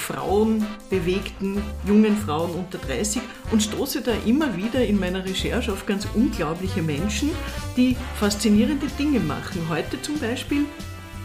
Frauen 0.00 0.66
bewegten, 0.88 1.62
jungen 1.86 2.16
Frauen 2.16 2.52
unter 2.52 2.78
30 2.78 3.22
und 3.52 3.62
stoße 3.62 4.00
da 4.00 4.12
immer 4.26 4.56
wieder 4.56 4.84
in 4.84 4.98
meiner 4.98 5.24
Recherche 5.24 5.72
auf 5.72 5.86
ganz 5.86 6.08
unglaubliche 6.14 6.82
Menschen, 6.82 7.30
die 7.76 7.96
faszinierende 8.18 8.86
Dinge 8.98 9.20
machen. 9.20 9.68
Heute 9.68 10.00
zum 10.02 10.18
Beispiel 10.18 10.64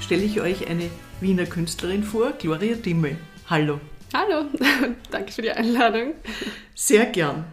stelle 0.02 0.24
ich 0.24 0.42
euch 0.42 0.68
eine 0.68 0.90
Wiener 1.22 1.46
Künstlerin 1.46 2.04
vor, 2.04 2.34
Gloria 2.34 2.76
Dimmel. 2.76 3.18
Hallo. 3.50 3.80
Hallo, 4.14 4.46
danke 5.12 5.32
für 5.32 5.42
die 5.42 5.52
Einladung. 5.52 6.14
Sehr 6.76 7.06
gern. 7.06 7.46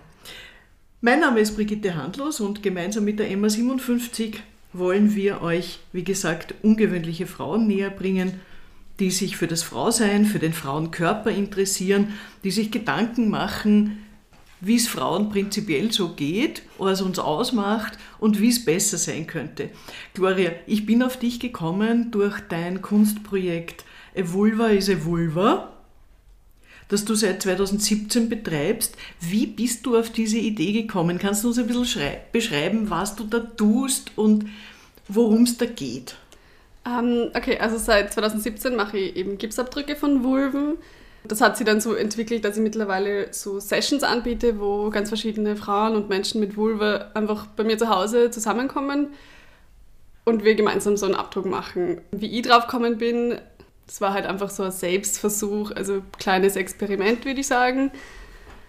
Mein 1.01 1.21
Name 1.21 1.41
ist 1.41 1.55
Brigitte 1.57 1.95
Handlos 1.95 2.41
und 2.41 2.63
gemeinsam 2.63 3.05
mit 3.05 3.19
der 3.19 3.31
Emma 3.31 3.49
57 3.49 4.41
wollen 4.73 5.15
wir 5.15 5.43
euch, 5.43 5.81
wie 5.93 6.05
gesagt, 6.05 6.55
ungewöhnliche 6.63 7.27
Frauen 7.27 7.67
näher 7.67 7.91
bringen, 7.91 8.41
die 9.03 9.11
sich 9.11 9.37
für 9.37 9.49
das 9.49 9.65
Frausein, 9.65 10.25
für 10.25 10.39
den 10.39 10.53
Frauenkörper 10.53 11.33
interessieren, 11.33 12.15
die 12.45 12.53
sich 12.53 12.71
Gedanken 12.71 13.31
machen, 13.31 13.99
wie 14.61 14.77
es 14.77 14.87
Frauen 14.87 15.29
prinzipiell 15.29 15.91
so 15.91 16.11
geht, 16.11 16.63
was 16.79 17.03
uns 17.03 17.19
ausmacht 17.19 17.99
und 18.21 18.41
wie 18.41 18.51
es 18.51 18.65
besser 18.65 18.99
sein 18.99 19.27
könnte. 19.27 19.71
Gloria, 20.15 20.53
ich 20.69 20.87
bin 20.87 21.03
auf 21.03 21.17
dich 21.17 21.41
gekommen 21.41 22.13
durch 22.13 22.39
dein 22.49 22.81
Kunstprojekt 22.81 23.85
A 24.17 24.23
Vulva 24.33 24.69
is 24.69 24.89
a 24.89 25.05
Vulva, 25.05 25.73
das 26.87 27.05
du 27.05 27.17
seit 27.17 27.43
2017 27.43 28.29
betreibst. 28.29 28.97
Wie 29.19 29.49
bist 29.49 29.85
du 29.85 29.99
auf 29.99 30.11
diese 30.11 30.39
Idee 30.39 30.73
gekommen? 30.73 31.19
Kannst 31.19 31.43
du 31.43 31.49
uns 31.49 31.59
ein 31.59 31.67
bisschen 31.67 32.13
beschreiben, 32.31 32.89
was 32.89 33.17
du 33.17 33.25
da 33.25 33.41
tust 33.41 34.13
und 34.15 34.47
worum 35.09 35.43
es 35.43 35.59
da 35.59 35.67
geht? 35.67 36.15
Ähm, 36.87 37.31
okay, 37.35 37.59
also 37.59 37.79
seit 37.79 38.13
2017 38.13 38.75
mache 38.75 38.99
ich 38.99 39.17
eben 39.17 39.39
Gipsabdrücke 39.39 39.97
von 39.97 40.25
Vulven. 40.25 40.79
Das 41.25 41.41
hat 41.41 41.57
sich 41.57 41.65
dann 41.65 41.81
so 41.81 41.95
entwickelt, 41.95 42.45
dass 42.45 42.57
ich 42.57 42.63
mittlerweile 42.63 43.33
so 43.33 43.61
Sessions 43.61 44.03
anbiete, 44.03 44.59
wo 44.59 44.91
ganz 44.91 45.09
verschiedene 45.09 45.55
Frauen 45.55 45.95
und 45.95 46.09
Menschen 46.09 46.41
mit 46.41 46.57
Vulva 46.57 47.11
einfach 47.15 47.47
bei 47.47 47.63
mir 47.63 47.79
zu 47.79 47.89
Hause 47.89 48.31
zusammenkommen 48.31 49.09
und 50.25 50.43
wir 50.43 50.57
gemeinsam 50.57 50.97
so 50.97 51.07
einen 51.07 51.15
Abdruck 51.15 51.47
machen. 51.47 52.01
Wie 52.11 52.39
ich 52.39 52.43
drauf 52.43 52.67
gekommen 52.67 52.99
bin, 52.99 53.39
das 53.87 54.01
war 54.01 54.13
halt 54.15 54.27
einfach 54.27 54.51
so 54.51 54.65
ein 54.65 54.73
Selbstversuch, 54.73 55.71
also 55.71 56.03
kleines 56.19 56.57
Experiment, 56.57 57.25
würde 57.25 57.41
ich 57.41 57.47
sagen. 57.47 57.93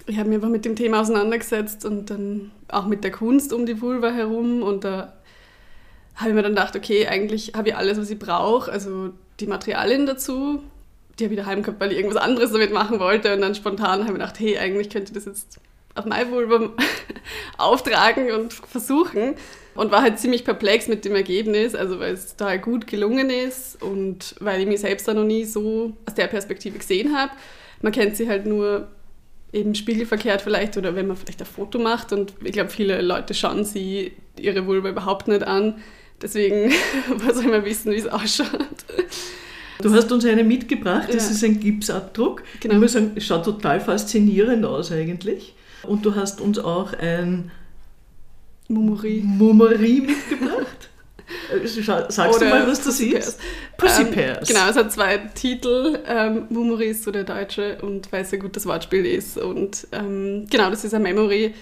Ich 0.06 0.18
habe 0.18 0.30
mich 0.30 0.36
einfach 0.36 0.50
mit 0.50 0.66
dem 0.66 0.76
Thema 0.76 1.02
auseinandergesetzt 1.02 1.86
und 1.86 2.10
dann 2.10 2.52
auch 2.68 2.86
mit 2.86 3.04
der 3.04 3.12
Kunst 3.12 3.54
um 3.54 3.66
die 3.66 3.82
Vulva 3.82 4.12
herum 4.12 4.62
und 4.62 4.84
da 4.84 5.14
habe 6.16 6.30
ich 6.30 6.36
mir 6.36 6.44
dann 6.44 6.54
gedacht, 6.54 6.76
okay, 6.76 7.08
eigentlich 7.08 7.54
habe 7.56 7.70
ich 7.70 7.76
alles, 7.76 7.98
was 7.98 8.10
ich 8.10 8.20
brauche, 8.20 8.72
also 8.72 9.12
die 9.40 9.48
Materialien 9.48 10.06
dazu. 10.06 10.62
Die 11.20 11.26
habe 11.26 11.34
ich 11.34 11.40
daheim 11.40 11.62
gehabt, 11.62 11.80
weil 11.80 11.92
ich 11.92 11.98
irgendwas 11.98 12.22
anderes 12.22 12.52
damit 12.52 12.74
machen 12.74 13.00
wollte. 13.00 13.34
Und 13.34 13.42
dann 13.42 13.56
spontan 13.56 13.92
habe 13.92 14.04
ich 14.04 14.08
mir 14.08 14.14
gedacht, 14.14 14.40
hey, 14.40 14.58
eigentlich 14.58 14.90
könnte 14.90 15.12
ich 15.12 15.14
das 15.14 15.26
jetzt 15.26 15.60
auf 15.96 16.06
mein 16.06 16.32
Vulva 16.32 16.72
auftragen 17.58 18.32
und 18.32 18.54
versuchen. 18.54 19.36
Und 19.76 19.92
war 19.92 20.04
halt 20.04 20.20
ziemlich 20.20 20.46
perplex 20.46 20.88
mit 20.88 21.04
dem 21.04 21.16
Ergebnis, 21.16 21.74
also 21.74 22.00
weil 22.00 22.14
es 22.14 22.36
total 22.36 22.60
gut 22.60 22.86
gelungen 22.86 23.32
ist 23.32 23.82
und 23.82 24.36
weil 24.40 24.62
ich 24.62 24.68
mich 24.68 24.82
selbst 24.82 25.08
da 25.08 25.16
noch 25.16 25.24
nie 25.24 25.46
so 25.46 25.94
aus 26.06 26.14
der 26.14 26.28
Perspektive 26.28 26.78
gesehen 26.78 27.18
habe. 27.18 27.32
Man 27.82 27.92
kennt 27.92 28.16
sie 28.16 28.30
halt 28.30 28.46
nur 28.46 28.88
eben 29.52 29.74
spiegelverkehrt 29.74 30.44
vielleicht 30.44 30.78
oder 30.78 30.96
wenn 30.96 31.08
man 31.08 31.18
vielleicht 31.18 31.42
ein 31.42 31.48
Foto 31.48 31.80
macht 31.80 32.14
und 32.14 32.34
ich 32.44 32.52
glaube, 32.52 32.70
viele 32.70 33.02
Leute 33.02 33.34
schauen 33.34 33.66
sie 33.66 34.14
ihre 34.38 34.68
Vulva 34.68 34.90
überhaupt 34.90 35.28
nicht 35.28 35.44
an 35.44 35.82
Deswegen 36.22 36.72
wollen 37.10 37.44
wir 37.44 37.50
mal 37.50 37.66
wissen, 37.66 37.92
wie 37.92 37.98
es 37.98 38.08
ausschaut. 38.08 38.48
Du 39.82 39.94
hast 39.94 40.12
uns 40.12 40.26
eine 40.26 40.44
mitgebracht, 40.44 41.10
das 41.10 41.26
ja. 41.26 41.32
ist 41.32 41.44
ein 41.44 41.60
Gipsabdruck. 41.60 42.44
Genau. 42.62 42.76
Ich 42.76 42.80
muss 42.80 42.94
sagen, 42.94 43.12
es 43.16 43.26
schaut 43.26 43.44
total 43.44 43.82
faszinierend 43.82 44.66
aus 44.66 44.92
eigentlich. 44.92 45.56
Und 45.84 46.06
du 46.06 46.16
hast 46.16 46.40
uns 46.40 46.60
auch 46.60 46.94
ein 46.94 47.52
Mumori, 48.68 49.22
Mumori 49.24 50.02
mitgebracht. 50.06 50.68
Äh, 51.52 51.68
sagst 51.68 52.20
Oder 52.20 52.40
du 52.40 52.46
mal, 52.46 52.68
was 52.68 52.84
das 52.84 53.00
ist? 53.00 53.40
Pussy 53.78 54.06
Pairs. 54.06 54.50
Ähm, 54.50 54.56
genau, 54.56 54.70
es 54.70 54.76
hat 54.76 54.92
zwei 54.92 55.18
Titel. 55.34 56.00
Ähm, 56.06 56.46
Mumori 56.50 56.88
ist 56.88 57.04
so 57.04 57.12
der 57.12 57.24
deutsche 57.24 57.78
und 57.82 58.12
weil 58.12 58.24
es 58.24 58.34
ein 58.34 58.40
gutes 58.40 58.66
Wortspiel 58.66 59.06
ist. 59.06 59.38
Und 59.38 59.88
ähm, 59.94 60.46
genau, 60.50 60.70
das 60.70 60.84
ist 60.84 60.94
ein 60.94 61.02
Memory 61.02 61.54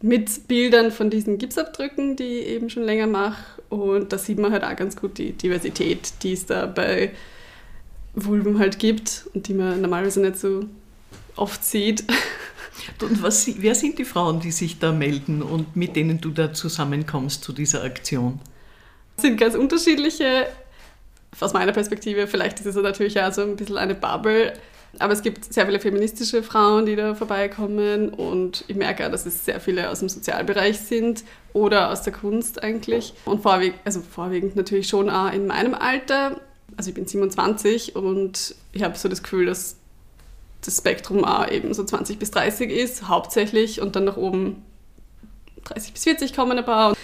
mit 0.00 0.46
Bildern 0.46 0.90
von 0.90 1.10
diesen 1.10 1.38
Gipsabdrücken, 1.38 2.16
die 2.16 2.38
ich 2.38 2.48
eben 2.48 2.70
schon 2.70 2.84
länger 2.84 3.06
mache. 3.06 3.60
Und 3.68 4.12
da 4.12 4.18
sieht 4.18 4.38
man 4.38 4.52
halt 4.52 4.64
auch 4.64 4.76
ganz 4.76 4.96
gut 4.96 5.18
die 5.18 5.32
Diversität, 5.32 6.12
die 6.22 6.32
es 6.32 6.46
da 6.46 6.66
bei 6.66 7.12
Vulven 8.14 8.58
halt 8.58 8.78
gibt 8.78 9.28
und 9.34 9.48
die 9.48 9.54
man 9.54 9.80
normalerweise 9.80 10.20
nicht 10.20 10.38
so 10.38 10.64
oft 11.36 11.64
sieht. 11.64 12.04
Und 13.02 13.22
was, 13.22 13.48
wer 13.60 13.74
sind 13.74 13.98
die 13.98 14.04
Frauen, 14.04 14.40
die 14.40 14.52
sich 14.52 14.78
da 14.78 14.92
melden 14.92 15.42
und 15.42 15.76
mit 15.76 15.96
denen 15.96 16.20
du 16.20 16.30
da 16.30 16.52
zusammenkommst 16.52 17.42
zu 17.42 17.52
dieser 17.52 17.82
Aktion? 17.82 18.40
Es 19.16 19.22
sind 19.22 19.38
ganz 19.38 19.54
unterschiedliche. 19.54 20.46
Aus 21.40 21.52
meiner 21.52 21.72
Perspektive, 21.72 22.26
vielleicht 22.26 22.60
ist 22.60 22.66
es 22.66 22.76
natürlich 22.76 23.20
auch 23.20 23.32
so 23.32 23.42
ein 23.42 23.56
bisschen 23.56 23.76
eine 23.76 23.94
Bubble. 23.94 24.54
Aber 24.98 25.12
es 25.12 25.22
gibt 25.22 25.52
sehr 25.52 25.66
viele 25.66 25.80
feministische 25.80 26.42
Frauen, 26.42 26.86
die 26.86 26.96
da 26.96 27.14
vorbeikommen 27.14 28.08
und 28.08 28.64
ich 28.68 28.76
merke 28.76 29.06
auch, 29.06 29.10
dass 29.10 29.26
es 29.26 29.44
sehr 29.44 29.60
viele 29.60 29.90
aus 29.90 30.00
dem 30.00 30.08
Sozialbereich 30.08 30.78
sind 30.78 31.24
oder 31.52 31.90
aus 31.90 32.02
der 32.02 32.12
Kunst 32.12 32.62
eigentlich. 32.62 33.14
Und 33.24 33.42
vorwiegend, 33.42 33.78
also 33.84 34.00
vorwiegend 34.00 34.56
natürlich 34.56 34.88
schon 34.88 35.10
auch 35.10 35.32
in 35.32 35.46
meinem 35.46 35.74
Alter. 35.74 36.40
Also 36.76 36.90
ich 36.90 36.94
bin 36.94 37.06
27 37.06 37.96
und 37.96 38.54
ich 38.72 38.82
habe 38.82 38.96
so 38.96 39.08
das 39.08 39.22
Gefühl, 39.22 39.46
dass 39.46 39.76
das 40.64 40.78
Spektrum 40.78 41.24
auch 41.24 41.48
eben 41.50 41.72
so 41.74 41.84
20 41.84 42.18
bis 42.18 42.30
30 42.30 42.70
ist, 42.70 43.08
hauptsächlich, 43.08 43.80
und 43.80 43.94
dann 43.94 44.04
nach 44.04 44.16
oben 44.16 44.64
30 45.64 45.92
bis 45.92 46.04
40 46.04 46.34
kommen 46.34 46.58
ein 46.58 46.64
paar. 46.64 46.96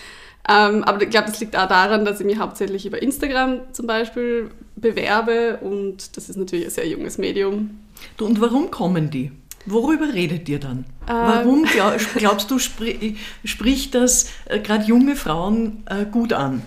Ähm, 0.49 0.85
aber 0.85 1.03
ich 1.03 1.11
glaube, 1.11 1.29
das 1.31 1.41
liegt 1.41 1.57
auch 1.57 1.69
daran, 1.69 2.05
dass 2.05 2.21
ich 2.21 2.27
mich 2.27 2.39
hauptsächlich 2.39 2.85
über 2.85 3.01
Instagram 3.01 3.61
zum 3.73 3.87
Beispiel 3.87 4.51
bewerbe 4.77 5.59
und 5.61 6.17
das 6.17 6.29
ist 6.29 6.37
natürlich 6.37 6.67
ein 6.67 6.71
sehr 6.71 6.89
junges 6.89 7.19
Medium. 7.19 7.79
Du, 8.17 8.27
und 8.27 8.41
warum 8.41 8.71
kommen 8.71 9.11
die? 9.11 9.33
Worüber 9.67 10.13
redet 10.13 10.49
ihr 10.49 10.61
dann? 10.61 10.85
Ähm. 11.09 11.15
Warum 11.15 11.65
glaub, 11.65 11.97
glaubst 12.17 12.51
du, 12.51 12.59
sprich, 12.59 13.17
spricht 13.45 13.95
das 13.95 14.31
äh, 14.47 14.59
gerade 14.61 14.85
junge 14.85 15.17
Frauen 15.17 15.85
äh, 15.87 16.05
gut 16.05 16.33
an? 16.33 16.63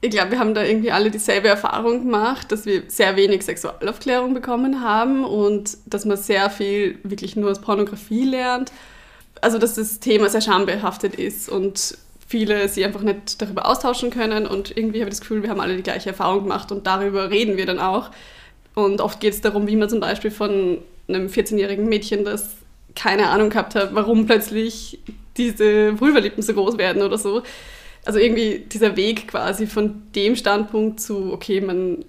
Ich 0.00 0.10
glaube, 0.10 0.32
wir 0.32 0.38
haben 0.38 0.54
da 0.54 0.62
irgendwie 0.62 0.92
alle 0.92 1.10
dieselbe 1.10 1.48
Erfahrung 1.48 2.04
gemacht, 2.04 2.52
dass 2.52 2.64
wir 2.64 2.84
sehr 2.88 3.16
wenig 3.16 3.42
Sexualaufklärung 3.44 4.34
bekommen 4.34 4.82
haben 4.82 5.24
und 5.24 5.78
dass 5.86 6.04
man 6.04 6.16
sehr 6.16 6.50
viel 6.50 6.98
wirklich 7.02 7.34
nur 7.34 7.50
aus 7.50 7.60
Pornografie 7.60 8.24
lernt. 8.24 8.72
Also, 9.40 9.58
dass 9.58 9.74
das 9.74 10.00
Thema 10.00 10.28
sehr 10.28 10.40
schambehaftet 10.40 11.14
ist 11.16 11.48
und 11.48 11.98
viele 12.36 12.68
sich 12.68 12.84
einfach 12.84 13.00
nicht 13.00 13.40
darüber 13.40 13.66
austauschen 13.66 14.10
können 14.10 14.46
und 14.46 14.76
irgendwie 14.76 15.00
habe 15.00 15.08
ich 15.08 15.14
das 15.14 15.22
Gefühl, 15.22 15.42
wir 15.42 15.48
haben 15.48 15.60
alle 15.60 15.74
die 15.74 15.82
gleiche 15.82 16.10
Erfahrung 16.10 16.42
gemacht 16.42 16.70
und 16.70 16.86
darüber 16.86 17.30
reden 17.30 17.56
wir 17.56 17.64
dann 17.64 17.78
auch. 17.78 18.10
Und 18.74 19.00
oft 19.00 19.20
geht 19.20 19.32
es 19.32 19.40
darum, 19.40 19.66
wie 19.66 19.76
man 19.76 19.88
zum 19.88 20.00
Beispiel 20.00 20.30
von 20.30 20.78
einem 21.08 21.28
14-jährigen 21.28 21.88
Mädchen, 21.88 22.26
das 22.26 22.56
keine 22.94 23.28
Ahnung 23.30 23.48
gehabt 23.48 23.74
hat, 23.74 23.94
warum 23.94 24.26
plötzlich 24.26 24.98
diese 25.38 25.98
Vulvalippen 25.98 26.42
so 26.42 26.52
groß 26.52 26.76
werden 26.76 27.02
oder 27.02 27.16
so. 27.16 27.42
Also 28.04 28.18
irgendwie 28.18 28.66
dieser 28.70 28.96
Weg 28.96 29.28
quasi 29.28 29.66
von 29.66 30.02
dem 30.14 30.36
Standpunkt 30.36 31.00
zu, 31.00 31.32
okay, 31.32 31.62
man, 31.62 32.04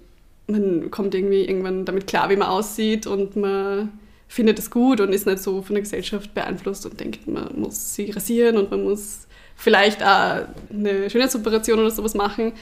man 0.46 0.90
kommt 0.90 1.14
irgendwie 1.14 1.44
irgendwann 1.44 1.86
damit 1.86 2.06
klar, 2.06 2.28
wie 2.28 2.36
man 2.36 2.48
aussieht 2.48 3.06
und 3.06 3.34
man 3.34 3.92
findet 4.28 4.58
es 4.58 4.70
gut 4.70 5.00
und 5.00 5.14
ist 5.14 5.26
nicht 5.26 5.38
so 5.38 5.62
von 5.62 5.74
der 5.74 5.82
Gesellschaft 5.82 6.34
beeinflusst 6.34 6.84
und 6.84 7.00
denkt, 7.00 7.26
man 7.26 7.48
muss 7.58 7.94
sie 7.94 8.10
rasieren 8.10 8.58
und 8.58 8.70
man 8.70 8.84
muss 8.84 9.27
vielleicht 9.58 10.02
auch 10.02 10.46
eine 10.72 11.10
Schönheitsoperation 11.10 11.80
oder 11.80 11.90
sowas 11.90 12.14
machen. 12.14 12.52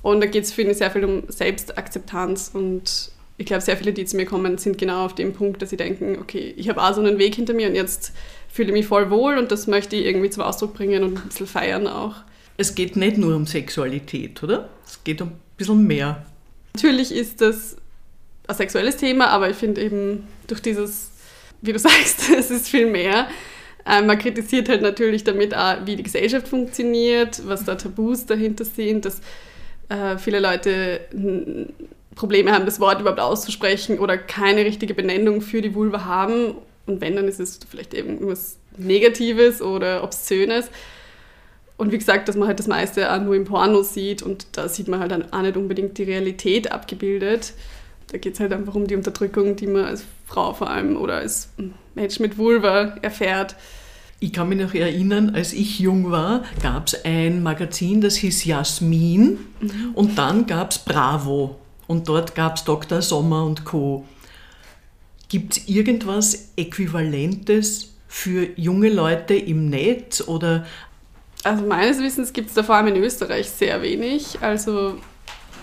Und 0.00 0.20
da 0.20 0.26
geht 0.26 0.44
es, 0.44 0.52
finde 0.52 0.70
ich, 0.72 0.78
sehr 0.78 0.90
viel 0.90 1.04
um 1.04 1.24
Selbstakzeptanz. 1.28 2.52
Und 2.54 3.10
ich 3.36 3.44
glaube, 3.44 3.60
sehr 3.60 3.76
viele, 3.76 3.92
die 3.92 4.04
zu 4.04 4.16
mir 4.16 4.24
kommen, 4.24 4.56
sind 4.56 4.78
genau 4.78 5.04
auf 5.04 5.14
dem 5.16 5.34
Punkt, 5.34 5.60
dass 5.60 5.70
sie 5.70 5.76
denken, 5.76 6.16
okay, 6.20 6.54
ich 6.56 6.68
habe 6.68 6.80
auch 6.80 6.94
so 6.94 7.00
einen 7.00 7.18
Weg 7.18 7.34
hinter 7.34 7.54
mir 7.54 7.68
und 7.68 7.74
jetzt 7.74 8.12
fühle 8.48 8.68
ich 8.68 8.74
mich 8.74 8.86
voll 8.86 9.10
wohl 9.10 9.36
und 9.36 9.50
das 9.52 9.66
möchte 9.66 9.96
ich 9.96 10.06
irgendwie 10.06 10.30
zum 10.30 10.44
Ausdruck 10.44 10.74
bringen 10.74 11.02
und 11.02 11.18
ein 11.18 11.28
bisschen 11.28 11.46
feiern 11.48 11.86
auch. 11.88 12.14
Es 12.56 12.74
geht 12.74 12.96
nicht 12.96 13.18
nur 13.18 13.34
um 13.34 13.46
Sexualität, 13.46 14.42
oder? 14.42 14.68
Es 14.86 15.02
geht 15.04 15.20
um 15.20 15.28
ein 15.28 15.40
bisschen 15.56 15.86
mehr. 15.86 16.24
Natürlich 16.74 17.12
ist 17.12 17.40
das 17.40 17.76
ein 18.46 18.56
sexuelles 18.56 18.96
Thema, 18.96 19.28
aber 19.28 19.50
ich 19.50 19.56
finde 19.56 19.82
eben 19.82 20.26
durch 20.46 20.62
dieses, 20.62 21.10
wie 21.62 21.72
du 21.72 21.78
sagst, 21.80 22.30
es 22.30 22.50
ist 22.50 22.68
viel 22.68 22.86
mehr. 22.86 23.28
Ähm, 23.86 24.06
man 24.06 24.18
kritisiert 24.18 24.68
halt 24.68 24.82
natürlich 24.82 25.24
damit 25.24 25.56
auch, 25.56 25.76
wie 25.84 25.96
die 25.96 26.02
Gesellschaft 26.02 26.48
funktioniert, 26.48 27.46
was 27.46 27.64
da 27.64 27.74
Tabus 27.74 28.26
dahinter 28.26 28.64
sind, 28.64 29.04
dass 29.04 29.20
äh, 29.88 30.18
viele 30.18 30.40
Leute 30.40 31.00
Probleme 32.14 32.52
haben, 32.52 32.66
das 32.66 32.80
Wort 32.80 33.00
überhaupt 33.00 33.20
auszusprechen 33.20 33.98
oder 33.98 34.18
keine 34.18 34.64
richtige 34.64 34.92
Benennung 34.92 35.40
für 35.40 35.62
die 35.62 35.74
Vulva 35.74 36.04
haben. 36.04 36.56
Und 36.86 37.00
wenn, 37.00 37.16
dann 37.16 37.28
ist 37.28 37.40
es 37.40 37.60
vielleicht 37.68 37.94
eben 37.94 38.14
irgendwas 38.14 38.58
Negatives 38.76 39.62
oder 39.62 40.02
Obszönes. 40.02 40.70
Und 41.76 41.92
wie 41.92 41.98
gesagt, 41.98 42.28
dass 42.28 42.36
man 42.36 42.48
halt 42.48 42.58
das 42.58 42.66
meiste 42.66 43.12
auch 43.12 43.20
nur 43.20 43.36
im 43.36 43.44
Porno 43.44 43.82
sieht 43.82 44.22
und 44.22 44.46
da 44.52 44.68
sieht 44.68 44.88
man 44.88 44.98
halt 44.98 45.32
auch 45.32 45.42
nicht 45.42 45.56
unbedingt 45.56 45.96
die 45.96 46.02
Realität 46.02 46.72
abgebildet. 46.72 47.52
da 48.08 48.18
geht 48.18 48.34
es 48.34 48.40
halt 48.40 48.52
einfach 48.52 48.74
um 48.74 48.88
die 48.88 48.96
Unterdrückung, 48.96 49.54
die 49.54 49.68
man 49.68 49.84
als 49.84 50.02
Frau 50.28 50.52
vor 50.52 50.70
allem 50.70 50.96
oder 50.96 51.16
als 51.16 51.48
Mensch 51.94 52.20
mit 52.20 52.36
Vulva 52.36 52.96
erfährt. 53.02 53.56
Ich 54.20 54.32
kann 54.32 54.48
mich 54.48 54.58
noch 54.58 54.74
erinnern, 54.74 55.30
als 55.34 55.52
ich 55.52 55.78
jung 55.78 56.10
war, 56.10 56.42
gab 56.62 56.88
es 56.88 57.04
ein 57.04 57.42
Magazin, 57.42 58.00
das 58.00 58.16
hieß 58.16 58.44
Jasmin 58.44 59.38
mhm. 59.60 59.92
und 59.94 60.18
dann 60.18 60.46
gab 60.46 60.72
es 60.72 60.78
Bravo 60.80 61.56
und 61.86 62.08
dort 62.08 62.34
gab 62.34 62.56
es 62.56 62.64
Dr. 62.64 63.00
Sommer 63.00 63.44
und 63.44 63.64
Co. 63.64 64.04
Gibt 65.28 65.56
es 65.56 65.68
irgendwas 65.68 66.50
Äquivalentes 66.56 67.94
für 68.08 68.48
junge 68.56 68.88
Leute 68.88 69.34
im 69.34 69.70
Netz 69.70 70.20
oder? 70.26 70.66
Also 71.44 71.64
meines 71.64 72.00
Wissens 72.00 72.32
gibt 72.32 72.48
es 72.48 72.54
da 72.54 72.62
vor 72.62 72.74
allem 72.74 72.88
in 72.88 72.96
Österreich 72.96 73.48
sehr 73.48 73.80
wenig. 73.82 74.38
Also 74.40 74.98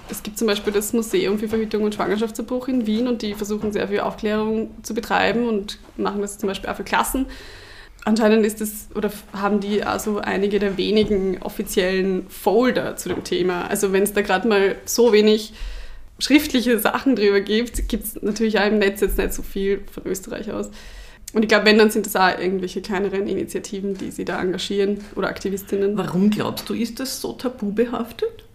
es 0.10 0.24
gibt 0.24 0.38
zum 0.38 0.48
Beispiel 0.48 0.72
das 0.72 0.94
Museum 0.94 1.40
für 1.40 1.48
Verhütung 1.48 1.84
und 1.84 1.96
Schwangerschaftsabbruch 1.96 2.68
in 2.68 2.86
Wien 2.86 3.07
und 3.07 3.22
die 3.22 3.34
versuchen 3.34 3.72
sehr 3.72 3.88
viel 3.88 4.02
Aufklärung 4.02 4.69
zu 4.84 4.94
betreiben 4.94 5.48
und 5.48 5.80
machen 5.98 6.22
das 6.22 6.38
zum 6.38 6.48
Beispiel 6.48 6.69
auch 6.69 6.75
für 6.75 6.84
Klassen. 6.84 7.25
Anscheinend 8.04 8.46
ist 8.46 8.62
es 8.62 8.88
oder 8.94 9.12
haben 9.34 9.60
die 9.60 9.84
also 9.84 10.19
einige 10.19 10.60
der 10.60 10.78
wenigen 10.78 11.42
offiziellen 11.42 12.30
Folder 12.30 12.98
zu 12.98 13.10
dem 13.10 13.24
Thema. 13.24 13.68
Also 13.68 13.94
wenn 13.94 14.04
es 14.04 14.13
da 14.13 14.22
gerade 14.22 14.48
mal 14.48 14.75
so 14.86 15.12
wenig 15.12 15.54
schriftliche 16.19 16.78
Sachen 16.80 17.16
drüber 17.16 17.42
gibt, 17.42 17.90
gibt 17.90 18.04
es 18.04 18.22
natürlich 18.22 18.60
auch 18.60 18.68
im 18.68 18.78
Netz 18.78 19.01
jetzt 19.01 19.18
nicht 19.18 19.34
so 19.34 19.42
viel 19.42 19.81
von 19.92 20.06
Österreich 20.06 20.51
aus. 20.51 20.69
Und 21.34 21.42
ich 21.42 21.50
glaube, 21.50 21.66
wenn, 21.66 21.78
dann 21.78 21.90
sind 21.90 22.06
das 22.06 22.16
auch 22.16 22.40
irgendwelche 22.40 22.81
kleineren 22.81 23.28
Initiativen, 23.28 23.96
die 23.98 24.12
sie 24.12 24.24
da 24.24 24.40
engagieren 24.40 25.00
oder 25.16 25.28
Aktivistinnen. 25.28 25.98
Warum 25.98 26.30
glaubst 26.30 26.69
du, 26.69 26.74
ist 26.74 27.00
das 27.00 27.19
so 27.19 27.34
tabubehaftet? 27.34 28.46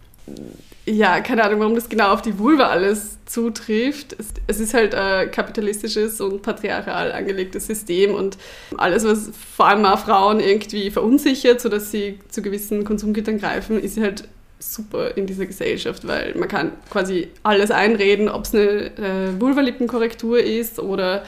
Ja, 0.85 1.19
keine 1.19 1.43
Ahnung, 1.43 1.59
warum 1.59 1.75
das 1.75 1.89
genau 1.89 2.11
auf 2.11 2.23
die 2.23 2.39
Vulva 2.39 2.67
alles 2.67 3.17
zutrifft. 3.27 4.15
Es, 4.47 4.59
ist 4.59 4.73
halt 4.73 4.95
ein 4.95 5.29
kapitalistisches 5.29 6.19
und 6.19 6.41
patriarchal 6.41 7.11
angelegtes 7.11 7.67
System 7.67 8.15
und 8.15 8.37
alles, 8.77 9.05
was 9.05 9.29
vor 9.55 9.67
allem 9.67 9.85
auch 9.85 9.99
Frauen 9.99 10.39
irgendwie 10.39 10.89
verunsichert, 10.89 11.61
sodass 11.61 11.91
sie 11.91 12.19
zu 12.29 12.41
gewissen 12.41 12.83
Konsumgütern 12.83 13.37
greifen, 13.39 13.79
ist 13.79 13.97
halt 13.99 14.27
super 14.57 15.15
in 15.15 15.27
dieser 15.27 15.45
Gesellschaft, 15.45 16.07
weil 16.07 16.35
man 16.35 16.47
kann 16.47 16.71
quasi 16.89 17.29
alles 17.43 17.71
einreden, 17.71 18.27
ob 18.27 18.45
es 18.45 18.55
eine 18.55 18.97
äh, 18.97 19.39
Vulvalippenkorrektur 19.39 20.39
ist 20.39 20.79
oder 20.79 21.23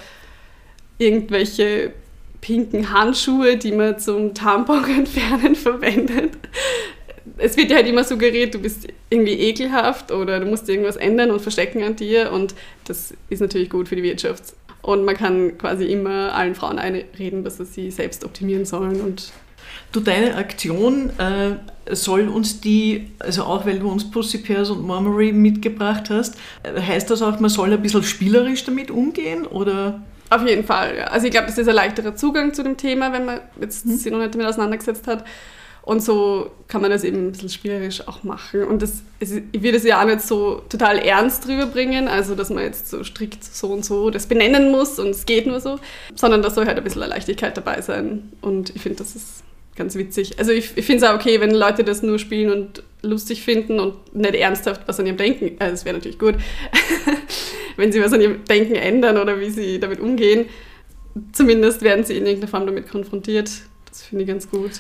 irgendwelche 0.98 1.94
pinken 2.42 2.92
Handschuhe, 2.92 3.58
die 3.58 3.72
man 3.72 4.00
zum 4.00 4.34
Tampon 4.34 4.84
entfernen 4.98 5.56
verwendet. 5.56 6.34
Es 7.38 7.56
wird 7.58 7.70
ja 7.70 7.78
halt 7.78 7.88
immer 7.88 8.04
suggeriert, 8.04 8.54
du 8.54 8.60
bist 8.60 8.88
irgendwie 9.10 9.34
ekelhaft 9.34 10.12
oder 10.12 10.40
du 10.40 10.46
musst 10.46 10.68
irgendwas 10.68 10.96
ändern 10.96 11.32
und 11.32 11.42
verstecken 11.42 11.84
an 11.84 11.96
dir 11.96 12.32
und 12.32 12.54
das 12.86 13.14
ist 13.30 13.40
natürlich 13.40 13.70
gut 13.70 13.88
für 13.88 13.96
die 13.96 14.04
Wirtschaft. 14.04 14.54
Und 14.82 15.06
man 15.06 15.16
kann 15.16 15.58
quasi 15.58 15.86
immer 15.86 16.34
allen 16.34 16.56
Frauen 16.56 16.78
einreden, 16.78 17.44
dass 17.46 17.58
sie 17.58 17.66
sich 17.66 17.96
selbst 17.96 18.26
optimieren 18.26 18.66
sollen 18.66 19.00
und 19.00 19.32
Du, 19.92 20.00
deine 20.00 20.36
Aktion 20.36 21.12
äh, 21.20 21.96
soll 21.96 22.28
uns 22.28 22.60
die, 22.60 23.12
also 23.20 23.44
auch 23.44 23.66
weil 23.68 23.78
du 23.78 23.92
uns 23.92 24.10
Pussy 24.10 24.40
Pears 24.40 24.72
und 24.72 24.86
Marmory 24.86 25.32
mitgebracht 25.32 26.10
hast, 26.10 26.36
äh, 26.64 26.82
heißt 26.82 27.12
das 27.12 27.22
auch, 27.22 27.40
man 27.40 27.50
soll 27.50 27.72
ein 27.72 27.82
bisschen 27.82 28.04
spielerisch 28.04 28.66
damit 28.66 28.90
umgehen 28.90 29.46
oder? 29.46 30.02
Auf 30.32 30.48
jeden 30.48 30.64
Fall, 30.64 30.98
ja. 30.98 31.04
Also 31.06 31.28
ich 31.28 31.32
glaube, 31.32 31.46
das 31.46 31.60
ist 31.60 31.68
ein 31.68 31.76
leichterer 31.76 32.16
Zugang 32.16 32.56
zu 32.56 32.64
dem 32.64 32.76
Thema, 32.76 33.14
wenn 33.14 33.26
man 33.26 33.42
jetzt 33.62 33.86
hm. 33.86 33.96
sich 33.96 34.12
noch 34.12 34.18
nicht 34.18 34.34
damit 34.34 34.48
auseinandergesetzt 34.48 35.06
hat. 35.06 35.24
Und 35.84 36.02
so 36.02 36.50
kann 36.70 36.82
man 36.82 36.92
das 36.92 37.04
eben 37.04 37.28
ein 37.28 37.32
bisschen 37.34 37.50
spielerisch 37.50 38.08
auch 38.08 38.24
machen. 38.24 38.64
Und 38.64 38.82
das, 38.82 39.04
ich 39.20 39.62
würde 39.62 39.78
es 39.78 39.84
ja 39.84 40.02
auch 40.02 40.06
nicht 40.06 40.22
so 40.22 40.62
total 40.70 40.98
ernst 40.98 41.46
drüber 41.46 41.66
bringen, 41.66 42.08
also 42.08 42.36
dass 42.36 42.50
man 42.50 42.64
jetzt 42.64 42.90
so 42.90 43.04
strikt 43.04 43.44
so 43.44 43.68
und 43.68 43.84
so 43.84 44.10
das 44.10 44.28
benennen 44.28 44.72
muss 44.72 44.98
und 44.98 45.10
es 45.10 45.26
geht 45.26 45.46
nur 45.46 45.60
so, 45.60 45.80
sondern 46.16 46.42
da 46.42 46.50
soll 46.50 46.68
halt 46.68 46.78
ein 46.78 46.84
bisschen 46.86 47.02
Leichtigkeit 47.02 47.58
dabei 47.58 47.82
sein. 47.82 48.32
Und 48.40 48.74
ich 48.74 48.82
finde, 48.82 49.00
das 49.00 49.14
ist 49.14 49.44
ganz 49.76 49.96
witzig. 49.96 50.40
Also 50.40 50.54
ich, 50.54 50.72
ich 50.78 50.86
finde 50.86 51.04
es 51.04 51.12
auch 51.12 51.16
okay, 51.16 51.42
wenn 51.42 51.52
Leute 51.52 51.84
das 51.84 52.02
nur 52.02 52.18
spielen 52.18 52.52
und 52.52 52.84
lustig 53.02 53.44
finden 53.44 53.82
und 53.82 54.16
nicht 54.16 54.36
ernsthaft 54.36 54.84
was 54.86 55.02
an 55.02 55.06
ihrem 55.06 55.18
Denken, 55.18 55.58
also 55.60 55.72
das 55.72 55.84
wäre 55.84 55.98
natürlich 55.98 56.18
gut, 56.20 56.36
wenn 57.76 57.92
sie 57.92 58.02
was 58.02 58.14
an 58.14 58.22
ihrem 58.22 58.46
Denken 58.46 58.76
ändern 58.76 59.18
oder 59.18 59.38
wie 59.42 59.50
sie 59.50 59.82
damit 59.82 60.00
umgehen. 60.00 60.46
Zumindest 61.34 61.82
werden 61.82 62.06
sie 62.06 62.16
in 62.16 62.26
irgendeiner 62.26 62.50
Form 62.50 62.66
damit 62.66 62.90
konfrontiert. 62.90 63.52
Das 63.90 64.04
finde 64.04 64.24
ich 64.24 64.30
ganz 64.30 64.50
gut. 64.50 64.72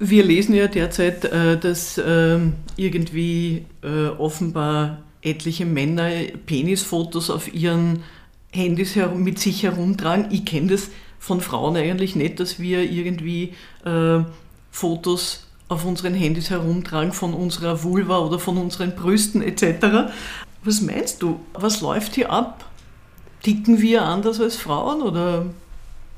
Wir 0.00 0.24
lesen 0.24 0.54
ja 0.54 0.68
derzeit, 0.68 1.24
äh, 1.24 1.58
dass 1.58 2.00
ähm, 2.04 2.54
irgendwie 2.76 3.66
äh, 3.82 4.08
offenbar 4.08 4.98
etliche 5.22 5.66
Männer 5.66 6.10
Penisfotos 6.46 7.30
auf 7.30 7.52
ihren 7.52 8.04
Handys 8.52 8.96
mit 9.16 9.40
sich 9.40 9.64
herumtragen. 9.64 10.26
Ich 10.30 10.44
kenne 10.44 10.68
das 10.68 10.90
von 11.18 11.40
Frauen 11.40 11.76
eigentlich 11.76 12.14
nicht, 12.14 12.38
dass 12.38 12.60
wir 12.60 12.88
irgendwie 12.90 13.54
äh, 13.84 14.20
Fotos 14.70 15.46
auf 15.68 15.84
unseren 15.84 16.14
Handys 16.14 16.48
herumtragen 16.48 17.12
von 17.12 17.34
unserer 17.34 17.82
Vulva 17.82 18.18
oder 18.18 18.38
von 18.38 18.56
unseren 18.56 18.94
Brüsten 18.94 19.42
etc. 19.42 20.12
Was 20.62 20.80
meinst 20.80 21.22
du? 21.22 21.40
Was 21.54 21.80
läuft 21.80 22.14
hier 22.14 22.30
ab? 22.30 22.64
Ticken 23.42 23.80
wir 23.80 24.02
anders 24.02 24.40
als 24.40 24.56
Frauen 24.56 25.02
oder? 25.02 25.46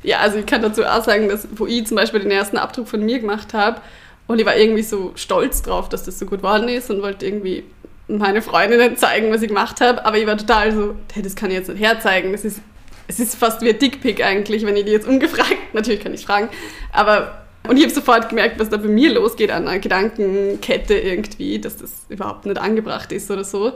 Ja, 0.03 0.19
also 0.19 0.39
ich 0.39 0.47
kann 0.47 0.63
dazu 0.63 0.85
auch 0.85 1.05
sagen, 1.05 1.29
dass 1.29 1.47
wo 1.57 1.67
ich 1.67 1.87
zum 1.87 1.97
Beispiel 1.97 2.21
den 2.21 2.31
ersten 2.31 2.57
Abdruck 2.57 2.89
von 2.89 3.05
mir 3.05 3.19
gemacht 3.19 3.53
habe 3.55 3.81
und 4.27 4.39
ich 4.39 4.47
war 4.47 4.57
irgendwie 4.57 4.83
so 4.83 5.13
stolz 5.15 5.63
drauf, 5.63 5.89
dass 5.89 6.05
das 6.05 6.19
so 6.19 6.27
gut 6.27 6.43
worden 6.43 6.69
ist 6.69 6.91
und 6.91 7.03
wollte 7.03 7.27
irgendwie 7.27 7.65
meine 8.09 8.43
Freundinnen 8.43 8.97
zeigen, 8.97 9.33
was 9.33 9.43
ich 9.43 9.49
gemacht 9.49 9.81
habe, 9.81 10.05
aber 10.05 10.19
ich 10.19 10.27
war 10.27 10.37
total 10.37 10.73
so, 10.73 10.95
hey, 11.13 11.23
das 11.23 11.37
kann 11.37 11.51
ich 11.51 11.57
jetzt 11.57 11.69
nicht 11.69 11.81
herzeigen, 11.81 12.33
das 12.33 12.45
ist 12.45 12.61
es 13.09 13.19
ist 13.19 13.35
fast 13.35 13.61
wie 13.61 13.71
ein 13.71 13.79
Dickpick 13.79 14.25
eigentlich, 14.25 14.65
wenn 14.65 14.77
ich 14.77 14.85
die 14.85 14.93
jetzt 14.93 15.09
ungefragt, 15.09 15.57
natürlich 15.73 16.01
kann 16.01 16.15
ich 16.15 16.25
fragen, 16.25 16.49
aber 16.93 17.41
und 17.69 17.77
ich 17.77 17.83
habe 17.83 17.93
sofort 17.93 18.29
gemerkt, 18.29 18.59
was 18.59 18.71
da 18.71 18.79
bei 18.79 18.89
mir 18.89 19.13
losgeht 19.13 19.51
an 19.51 19.69
einer 19.69 19.79
Gedankenkette 19.79 20.95
irgendwie, 20.95 21.59
dass 21.59 21.77
das 21.77 22.07
überhaupt 22.09 22.47
nicht 22.47 22.59
angebracht 22.59 23.13
ist 23.13 23.31
oder 23.31 23.45
so. 23.45 23.73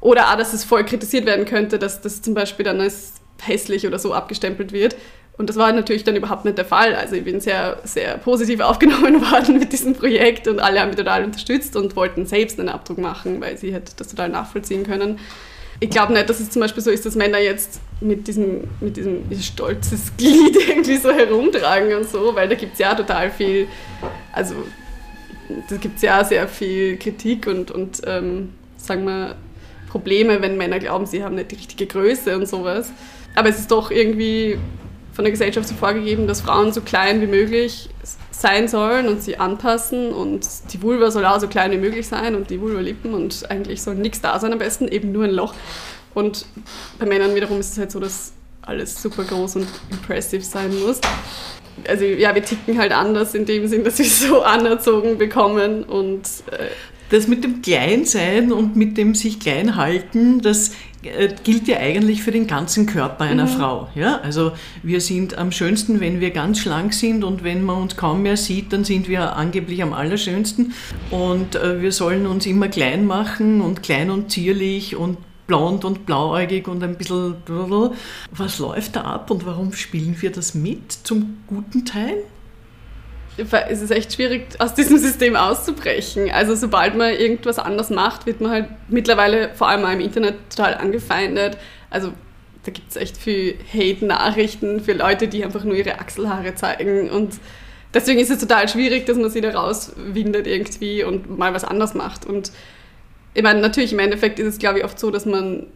Oder 0.00 0.30
auch, 0.30 0.36
dass 0.36 0.52
es 0.52 0.64
voll 0.64 0.84
kritisiert 0.84 1.26
werden 1.26 1.44
könnte, 1.44 1.78
dass 1.78 2.00
das 2.00 2.22
zum 2.22 2.34
Beispiel 2.34 2.64
dann 2.64 2.80
als 2.80 3.14
hässlich 3.42 3.86
oder 3.86 3.98
so 3.98 4.14
abgestempelt 4.14 4.72
wird. 4.72 4.96
Und 5.40 5.48
das 5.48 5.56
war 5.56 5.72
natürlich 5.72 6.04
dann 6.04 6.16
überhaupt 6.16 6.44
nicht 6.44 6.58
der 6.58 6.66
Fall. 6.66 6.94
Also 6.94 7.16
ich 7.16 7.24
bin 7.24 7.40
sehr, 7.40 7.78
sehr 7.84 8.18
positiv 8.18 8.60
aufgenommen 8.70 9.22
worden 9.22 9.58
mit 9.58 9.72
diesem 9.72 9.94
Projekt 9.94 10.46
und 10.46 10.60
alle 10.60 10.80
haben 10.80 10.88
mich 10.88 10.98
total 10.98 11.24
unterstützt 11.24 11.76
und 11.76 11.96
wollten 11.96 12.26
selbst 12.26 12.60
einen 12.60 12.68
Abdruck 12.68 12.98
machen, 12.98 13.40
weil 13.40 13.56
sie 13.56 13.72
halt 13.72 13.98
das 13.98 14.08
total 14.08 14.28
nachvollziehen 14.28 14.84
können 14.84 15.18
ich 15.80 15.88
glaube 15.88 16.12
nicht, 16.12 16.28
dass 16.28 16.40
es 16.40 16.50
zum 16.50 16.60
Beispiel 16.60 16.82
so 16.82 16.90
ist, 16.90 17.06
dass 17.06 17.16
Männer 17.16 17.38
jetzt 17.38 17.80
mit 18.02 18.28
diesem, 18.28 18.68
mit 18.80 18.98
diesem 18.98 19.24
stolzes 19.40 20.14
Glied 20.18 20.56
irgendwie 20.68 20.96
so 20.98 21.10
herumtragen 21.10 21.94
und 21.94 22.08
so, 22.08 22.34
weil 22.34 22.48
da 22.48 22.54
gibt 22.54 22.74
es 22.74 22.78
ja 22.78 22.94
total 22.94 23.30
viel, 23.30 23.66
also 24.32 24.54
da 25.70 25.76
gibt 25.76 25.96
es 25.96 26.02
ja 26.02 26.22
sehr 26.22 26.46
viel 26.46 26.98
Kritik 26.98 27.46
und, 27.46 27.70
und 27.70 28.02
ähm, 28.06 28.50
sagen 28.76 29.04
wir, 29.04 29.36
Probleme, 29.88 30.42
wenn 30.42 30.58
Männer 30.58 30.78
glauben, 30.78 31.06
sie 31.06 31.24
haben 31.24 31.34
nicht 31.34 31.50
die 31.50 31.56
richtige 31.56 31.86
Größe 31.86 32.36
und 32.36 32.46
sowas. 32.46 32.92
Aber 33.34 33.48
es 33.48 33.58
ist 33.58 33.70
doch 33.70 33.90
irgendwie 33.90 34.58
von 35.20 35.24
der 35.26 35.32
Gesellschaft 35.32 35.68
so 35.68 35.74
vorgegeben, 35.74 36.26
dass 36.26 36.40
Frauen 36.40 36.72
so 36.72 36.80
klein 36.80 37.20
wie 37.20 37.26
möglich 37.26 37.90
sein 38.30 38.68
sollen 38.68 39.06
und 39.06 39.22
sie 39.22 39.36
anpassen 39.36 40.14
und 40.14 40.48
die 40.72 40.80
Vulva 40.80 41.10
soll 41.10 41.26
auch 41.26 41.38
so 41.38 41.46
klein 41.46 41.72
wie 41.72 41.76
möglich 41.76 42.08
sein 42.08 42.34
und 42.34 42.48
die 42.48 42.58
Vulva-Lippen 42.58 43.12
und 43.12 43.50
eigentlich 43.50 43.82
soll 43.82 43.96
nichts 43.96 44.22
da 44.22 44.40
sein 44.40 44.50
am 44.50 44.58
besten, 44.58 44.88
eben 44.88 45.12
nur 45.12 45.24
ein 45.24 45.32
Loch. 45.32 45.52
Und 46.14 46.46
bei 46.98 47.04
Männern 47.04 47.34
wiederum 47.34 47.60
ist 47.60 47.72
es 47.72 47.78
halt 47.78 47.92
so, 47.92 48.00
dass 48.00 48.32
alles 48.62 49.02
super 49.02 49.24
groß 49.24 49.56
und 49.56 49.66
impressive 49.90 50.42
sein 50.42 50.70
muss. 50.80 51.02
Also 51.86 52.06
ja, 52.06 52.34
wir 52.34 52.42
ticken 52.42 52.78
halt 52.78 52.92
anders 52.92 53.34
in 53.34 53.44
dem 53.44 53.68
Sinn, 53.68 53.84
dass 53.84 53.98
wir 53.98 54.06
so 54.06 54.40
anerzogen 54.40 55.18
bekommen 55.18 55.84
und 55.84 56.22
äh, 56.50 56.68
das 57.10 57.28
mit 57.28 57.44
dem 57.44 57.60
Kleinsein 57.60 58.52
und 58.52 58.74
mit 58.74 58.96
dem 58.96 59.14
sich 59.14 59.38
klein 59.38 59.76
halten, 59.76 60.40
das 60.40 60.70
gilt 61.02 61.66
ja 61.66 61.78
eigentlich 61.78 62.22
für 62.22 62.30
den 62.30 62.46
ganzen 62.46 62.86
Körper 62.86 63.24
einer 63.24 63.46
mhm. 63.46 63.48
Frau. 63.48 63.88
Ja? 63.94 64.20
Also 64.22 64.52
wir 64.82 65.00
sind 65.00 65.36
am 65.38 65.50
schönsten, 65.50 66.00
wenn 66.00 66.20
wir 66.20 66.30
ganz 66.30 66.58
schlank 66.58 66.92
sind 66.92 67.24
und 67.24 67.42
wenn 67.42 67.64
man 67.64 67.82
uns 67.82 67.96
kaum 67.96 68.22
mehr 68.22 68.36
sieht, 68.36 68.72
dann 68.72 68.84
sind 68.84 69.08
wir 69.08 69.36
angeblich 69.36 69.82
am 69.82 69.92
allerschönsten. 69.92 70.74
Und 71.10 71.56
äh, 71.56 71.80
wir 71.80 71.92
sollen 71.92 72.26
uns 72.26 72.46
immer 72.46 72.68
klein 72.68 73.06
machen 73.06 73.60
und 73.60 73.82
klein 73.82 74.10
und 74.10 74.30
zierlich 74.30 74.96
und 74.96 75.16
blond 75.46 75.84
und 75.84 76.06
blauäugig 76.06 76.68
und 76.68 76.82
ein 76.84 76.96
bisschen. 76.96 77.34
Was 78.30 78.58
läuft 78.58 78.96
da 78.96 79.00
ab 79.02 79.30
und 79.30 79.46
warum 79.46 79.72
spielen 79.72 80.16
wir 80.20 80.30
das 80.30 80.54
mit 80.54 80.92
zum 80.92 81.38
guten 81.46 81.84
Teil? 81.84 82.22
Es 83.68 83.82
ist 83.82 83.90
echt 83.90 84.12
schwierig, 84.12 84.48
aus 84.58 84.74
diesem 84.74 84.98
System 84.98 85.36
auszubrechen. 85.36 86.30
Also 86.30 86.54
sobald 86.54 86.96
man 86.96 87.12
irgendwas 87.12 87.58
anders 87.58 87.90
macht, 87.90 88.26
wird 88.26 88.40
man 88.40 88.50
halt 88.50 88.68
mittlerweile 88.88 89.54
vor 89.54 89.68
allem 89.68 89.84
auch 89.84 89.92
im 89.92 90.00
Internet 90.00 90.36
total 90.50 90.74
angefeindet. 90.74 91.56
Also 91.90 92.12
da 92.64 92.72
gibt 92.72 92.90
es 92.90 92.96
echt 92.96 93.16
viel 93.16 93.56
Hate-Nachrichten 93.72 94.80
für 94.80 94.92
Leute, 94.92 95.28
die 95.28 95.44
einfach 95.44 95.64
nur 95.64 95.76
ihre 95.76 95.98
Achselhaare 95.98 96.54
zeigen. 96.54 97.10
Und 97.10 97.34
deswegen 97.94 98.20
ist 98.20 98.30
es 98.30 98.38
total 98.38 98.68
schwierig, 98.68 99.06
dass 99.06 99.16
man 99.16 99.30
sie 99.30 99.40
da 99.40 99.50
rauswindet 99.50 100.46
irgendwie 100.46 101.04
und 101.04 101.38
mal 101.38 101.54
was 101.54 101.64
anders 101.64 101.94
macht. 101.94 102.26
Und 102.26 102.52
ich 103.34 103.42
meine, 103.42 103.60
natürlich 103.60 103.92
im 103.92 103.98
Endeffekt 103.98 104.38
ist 104.38 104.46
es, 104.46 104.58
glaube 104.58 104.80
ich, 104.80 104.84
oft 104.84 104.98
so, 104.98 105.10
dass 105.10 105.24
man 105.24 105.66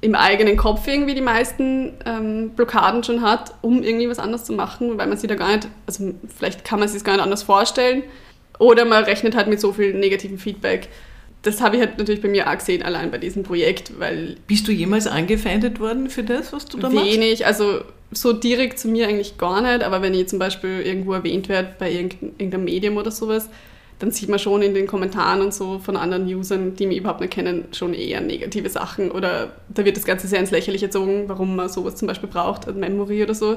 im 0.00 0.14
eigenen 0.14 0.56
Kopf 0.56 0.86
irgendwie 0.86 1.14
die 1.14 1.20
meisten 1.20 1.94
ähm, 2.06 2.50
Blockaden 2.50 3.02
schon 3.02 3.22
hat, 3.22 3.54
um 3.62 3.82
irgendwie 3.82 4.08
was 4.08 4.18
anderes 4.18 4.44
zu 4.44 4.52
machen, 4.52 4.96
weil 4.96 5.08
man 5.08 5.18
sich 5.18 5.28
da 5.28 5.34
gar 5.34 5.56
nicht, 5.56 5.68
also 5.86 6.14
vielleicht 6.36 6.64
kann 6.64 6.78
man 6.78 6.88
sich 6.88 7.02
gar 7.02 7.14
nicht 7.14 7.22
anders 7.22 7.42
vorstellen. 7.42 8.04
Oder 8.58 8.84
man 8.84 9.04
rechnet 9.04 9.36
halt 9.36 9.48
mit 9.48 9.60
so 9.60 9.72
viel 9.72 9.94
negativen 9.94 10.38
Feedback. 10.38 10.88
Das 11.42 11.60
habe 11.60 11.76
ich 11.76 11.82
halt 11.82 11.98
natürlich 11.98 12.20
bei 12.20 12.28
mir 12.28 12.48
auch 12.48 12.58
gesehen, 12.58 12.82
allein 12.82 13.10
bei 13.10 13.18
diesem 13.18 13.42
Projekt, 13.44 13.98
weil... 13.98 14.36
Bist 14.46 14.66
du 14.66 14.72
jemals 14.72 15.06
angefeindet 15.06 15.78
worden 15.78 16.10
für 16.10 16.24
das, 16.24 16.52
was 16.52 16.66
du 16.66 16.78
da 16.78 16.90
wenig, 16.90 17.04
machst? 17.04 17.16
Wenig, 17.16 17.46
also 17.46 17.80
so 18.10 18.32
direkt 18.32 18.78
zu 18.78 18.88
mir 18.88 19.06
eigentlich 19.06 19.38
gar 19.38 19.60
nicht, 19.60 19.84
aber 19.84 20.02
wenn 20.02 20.14
ich 20.14 20.28
zum 20.28 20.38
Beispiel 20.38 20.80
irgendwo 20.80 21.12
erwähnt 21.12 21.48
werde 21.48 21.74
bei 21.78 21.92
irgendeinem 21.92 22.64
Medium 22.64 22.96
oder 22.96 23.10
sowas, 23.10 23.48
dann 23.98 24.10
sieht 24.10 24.28
man 24.28 24.38
schon 24.38 24.62
in 24.62 24.74
den 24.74 24.86
Kommentaren 24.86 25.40
und 25.40 25.52
so 25.52 25.78
von 25.78 25.96
anderen 25.96 26.26
Usern, 26.26 26.76
die 26.76 26.86
mich 26.86 26.98
überhaupt 26.98 27.20
nicht 27.20 27.32
kennen, 27.32 27.64
schon 27.72 27.94
eher 27.94 28.20
negative 28.20 28.68
Sachen. 28.68 29.10
Oder 29.10 29.52
da 29.68 29.84
wird 29.84 29.96
das 29.96 30.04
Ganze 30.04 30.28
sehr 30.28 30.38
ins 30.38 30.50
Lächerliche 30.50 30.86
gezogen, 30.86 31.24
warum 31.26 31.56
man 31.56 31.68
sowas 31.68 31.96
zum 31.96 32.06
Beispiel 32.06 32.28
braucht, 32.28 32.68
ein 32.68 32.78
Memory 32.78 33.22
oder 33.22 33.34
so 33.34 33.56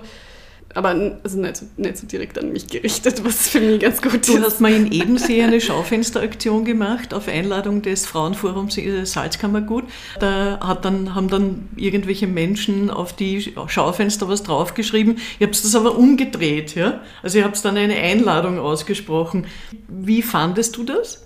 aber 0.74 1.18
also 1.24 1.40
nicht, 1.40 1.58
so, 1.58 1.66
nicht 1.78 1.98
so 1.98 2.08
direkt 2.08 2.38
an 2.40 2.52
mich 2.52 2.68
gerichtet, 2.68 3.24
was 3.26 3.50
für 3.50 3.60
mich 3.60 3.82
ganz 3.82 4.02
gut 4.02 4.14
du 4.14 4.18
ist. 4.18 4.30
Du 4.30 4.42
hast 4.42 4.62
mal 4.62 4.74
in 4.74 4.92
Ebensee 4.92 5.42
eine 5.44 5.60
Schaufensteraktion 5.60 6.66
gemacht 6.66 7.14
auf 7.14 7.28
Einladung 7.28 7.82
des 7.82 8.06
Frauenforums 8.06 8.80
Salzkammergut. 9.04 9.86
Da 10.20 10.60
hat 10.62 10.86
dann, 10.86 11.16
haben 11.16 11.30
dann 11.30 11.70
irgendwelche 11.76 12.28
Menschen 12.28 12.90
auf 12.90 13.14
die 13.14 13.54
Schaufenster 13.68 14.28
was 14.28 14.44
draufgeschrieben. 14.44 15.18
Ihr 15.40 15.48
habt 15.48 15.64
das 15.64 15.76
aber 15.76 15.98
umgedreht. 15.98 16.76
Ja? 16.76 17.02
Also 17.24 17.40
ihr 17.40 17.44
habt 17.44 17.64
dann 17.66 17.78
eine 17.78 17.96
Einladung 17.96 18.60
ausgesprochen. 18.60 19.48
Wie 19.88 20.22
fandest 20.22 20.78
du 20.78 20.84
das? 20.84 21.26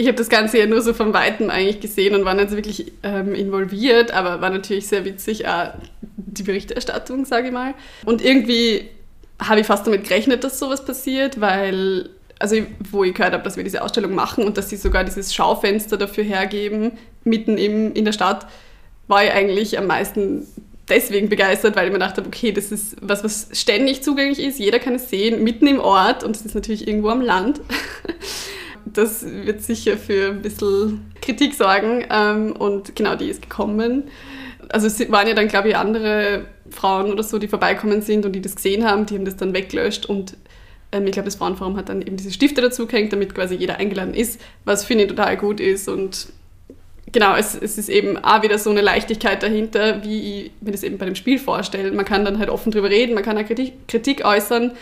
Ich 0.00 0.06
habe 0.06 0.16
das 0.16 0.30
Ganze 0.30 0.58
ja 0.58 0.66
nur 0.66 0.80
so 0.80 0.94
von 0.94 1.12
Weitem 1.12 1.50
eigentlich 1.50 1.80
gesehen 1.80 2.14
und 2.14 2.24
war 2.24 2.32
nicht 2.32 2.50
wirklich 2.52 2.92
ähm, 3.02 3.34
involviert, 3.34 4.12
aber 4.12 4.40
war 4.40 4.48
natürlich 4.48 4.86
sehr 4.86 5.04
witzig, 5.04 5.46
auch 5.46 5.74
die 6.16 6.42
Berichterstattung, 6.42 7.26
sage 7.26 7.48
ich 7.48 7.52
mal. 7.52 7.74
Und 8.06 8.24
irgendwie 8.24 8.88
habe 9.38 9.60
ich 9.60 9.66
fast 9.66 9.86
damit 9.86 10.04
gerechnet, 10.04 10.42
dass 10.42 10.58
sowas 10.58 10.86
passiert, 10.86 11.42
weil, 11.42 12.08
also 12.38 12.56
wo 12.90 13.04
ich 13.04 13.12
gehört 13.12 13.34
habe, 13.34 13.44
dass 13.44 13.58
wir 13.58 13.64
diese 13.64 13.82
Ausstellung 13.82 14.14
machen 14.14 14.44
und 14.44 14.56
dass 14.56 14.70
sie 14.70 14.76
sogar 14.76 15.04
dieses 15.04 15.34
Schaufenster 15.34 15.98
dafür 15.98 16.24
hergeben, 16.24 16.92
mitten 17.24 17.58
im, 17.58 17.92
in 17.92 18.06
der 18.06 18.12
Stadt, 18.12 18.46
war 19.06 19.22
ich 19.22 19.32
eigentlich 19.32 19.76
am 19.76 19.86
meisten 19.86 20.46
deswegen 20.88 21.28
begeistert, 21.28 21.76
weil 21.76 21.86
ich 21.86 21.92
mir 21.92 21.98
gedacht 21.98 22.16
habe, 22.16 22.26
okay, 22.26 22.52
das 22.52 22.72
ist 22.72 22.96
was, 23.02 23.22
was 23.22 23.48
ständig 23.52 24.02
zugänglich 24.02 24.40
ist, 24.40 24.58
jeder 24.58 24.78
kann 24.78 24.94
es 24.94 25.10
sehen, 25.10 25.44
mitten 25.44 25.66
im 25.66 25.78
Ort 25.78 26.24
und 26.24 26.34
es 26.36 26.46
ist 26.46 26.54
natürlich 26.54 26.88
irgendwo 26.88 27.10
am 27.10 27.20
Land. 27.20 27.60
das 28.84 29.24
wird 29.24 29.62
sicher 29.62 29.96
für 29.96 30.30
ein 30.30 30.42
bisschen 30.42 31.12
Kritik 31.20 31.54
sorgen. 31.54 32.04
Ähm, 32.10 32.52
und 32.52 32.94
genau, 32.96 33.14
die 33.14 33.28
ist 33.28 33.42
gekommen. 33.42 34.04
Also 34.68 34.86
es 34.86 35.10
waren 35.10 35.26
ja 35.26 35.34
dann, 35.34 35.48
glaube 35.48 35.70
ich, 35.70 35.76
andere 35.76 36.46
Frauen 36.70 37.10
oder 37.12 37.22
so, 37.22 37.38
die 37.38 37.48
vorbeikommen 37.48 38.02
sind 38.02 38.24
und 38.24 38.32
die 38.32 38.40
das 38.40 38.56
gesehen 38.56 38.84
haben, 38.84 39.06
die 39.06 39.14
haben 39.14 39.24
das 39.24 39.36
dann 39.36 39.52
weggelöscht 39.54 40.06
und 40.06 40.36
ähm, 40.92 41.06
ich 41.06 41.12
glaube, 41.12 41.26
das 41.26 41.36
Frauenforum 41.36 41.76
hat 41.76 41.88
dann 41.88 42.02
eben 42.02 42.16
diese 42.16 42.32
Stifte 42.32 42.60
dazu 42.60 42.86
gehängt, 42.86 43.12
damit 43.12 43.34
quasi 43.34 43.56
jeder 43.56 43.78
eingeladen 43.78 44.14
ist, 44.14 44.40
was 44.64 44.84
finde 44.84 45.04
ich 45.04 45.10
total 45.10 45.36
gut 45.36 45.60
ist 45.60 45.88
und 45.88 46.28
genau, 47.12 47.34
es, 47.36 47.54
es 47.54 47.78
ist 47.78 47.88
eben 47.88 48.16
auch 48.18 48.42
wieder 48.42 48.58
so 48.58 48.70
eine 48.70 48.80
Leichtigkeit 48.80 49.42
dahinter, 49.42 50.04
wie 50.04 50.42
ich 50.42 50.50
mir 50.60 50.72
das 50.72 50.82
eben 50.82 50.98
bei 50.98 51.06
dem 51.06 51.14
Spiel 51.14 51.38
vorstelle. 51.38 51.92
Man 51.92 52.04
kann 52.04 52.24
dann 52.24 52.38
halt 52.38 52.50
offen 52.50 52.72
drüber 52.72 52.90
reden, 52.90 53.14
man 53.14 53.24
kann 53.24 53.38
auch 53.38 53.44
Kritik, 53.44 53.88
Kritik 53.88 54.24
äußern 54.24 54.72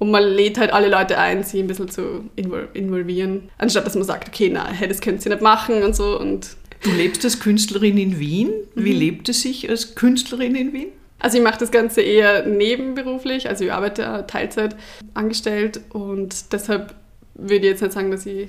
und 0.00 0.10
man 0.10 0.24
lädt 0.24 0.58
halt 0.58 0.72
alle 0.72 0.88
Leute 0.88 1.18
ein, 1.18 1.44
sie 1.44 1.60
ein 1.60 1.66
bisschen 1.66 1.90
zu 1.90 2.30
involvieren, 2.34 3.50
anstatt 3.58 3.84
dass 3.84 3.94
man 3.94 4.04
sagt, 4.04 4.28
okay, 4.28 4.48
nein, 4.48 4.72
hey, 4.72 4.88
das 4.88 5.02
könnt 5.02 5.24
ihr 5.24 5.30
nicht 5.30 5.42
machen 5.42 5.82
und 5.82 5.94
so. 5.94 6.18
Und 6.18 6.56
du 6.82 6.90
lebst 6.90 7.22
als 7.22 7.38
Künstlerin 7.38 7.98
in 7.98 8.18
Wien. 8.18 8.50
Wie 8.74 8.94
mhm. 8.94 8.98
lebt 8.98 9.28
es 9.28 9.42
sich 9.42 9.68
als 9.68 9.94
Künstlerin 9.94 10.54
in 10.54 10.72
Wien? 10.72 10.88
Also 11.18 11.36
ich 11.36 11.44
mache 11.44 11.58
das 11.58 11.70
Ganze 11.70 12.00
eher 12.00 12.46
nebenberuflich, 12.46 13.46
also 13.46 13.62
ich 13.64 13.72
arbeite 13.74 14.24
Teilzeit 14.26 14.74
angestellt 15.12 15.82
und 15.90 16.50
deshalb 16.54 16.94
würde 17.34 17.66
ich 17.66 17.72
jetzt 17.72 17.82
nicht 17.82 17.92
sagen, 17.92 18.10
dass 18.10 18.24
ich 18.24 18.48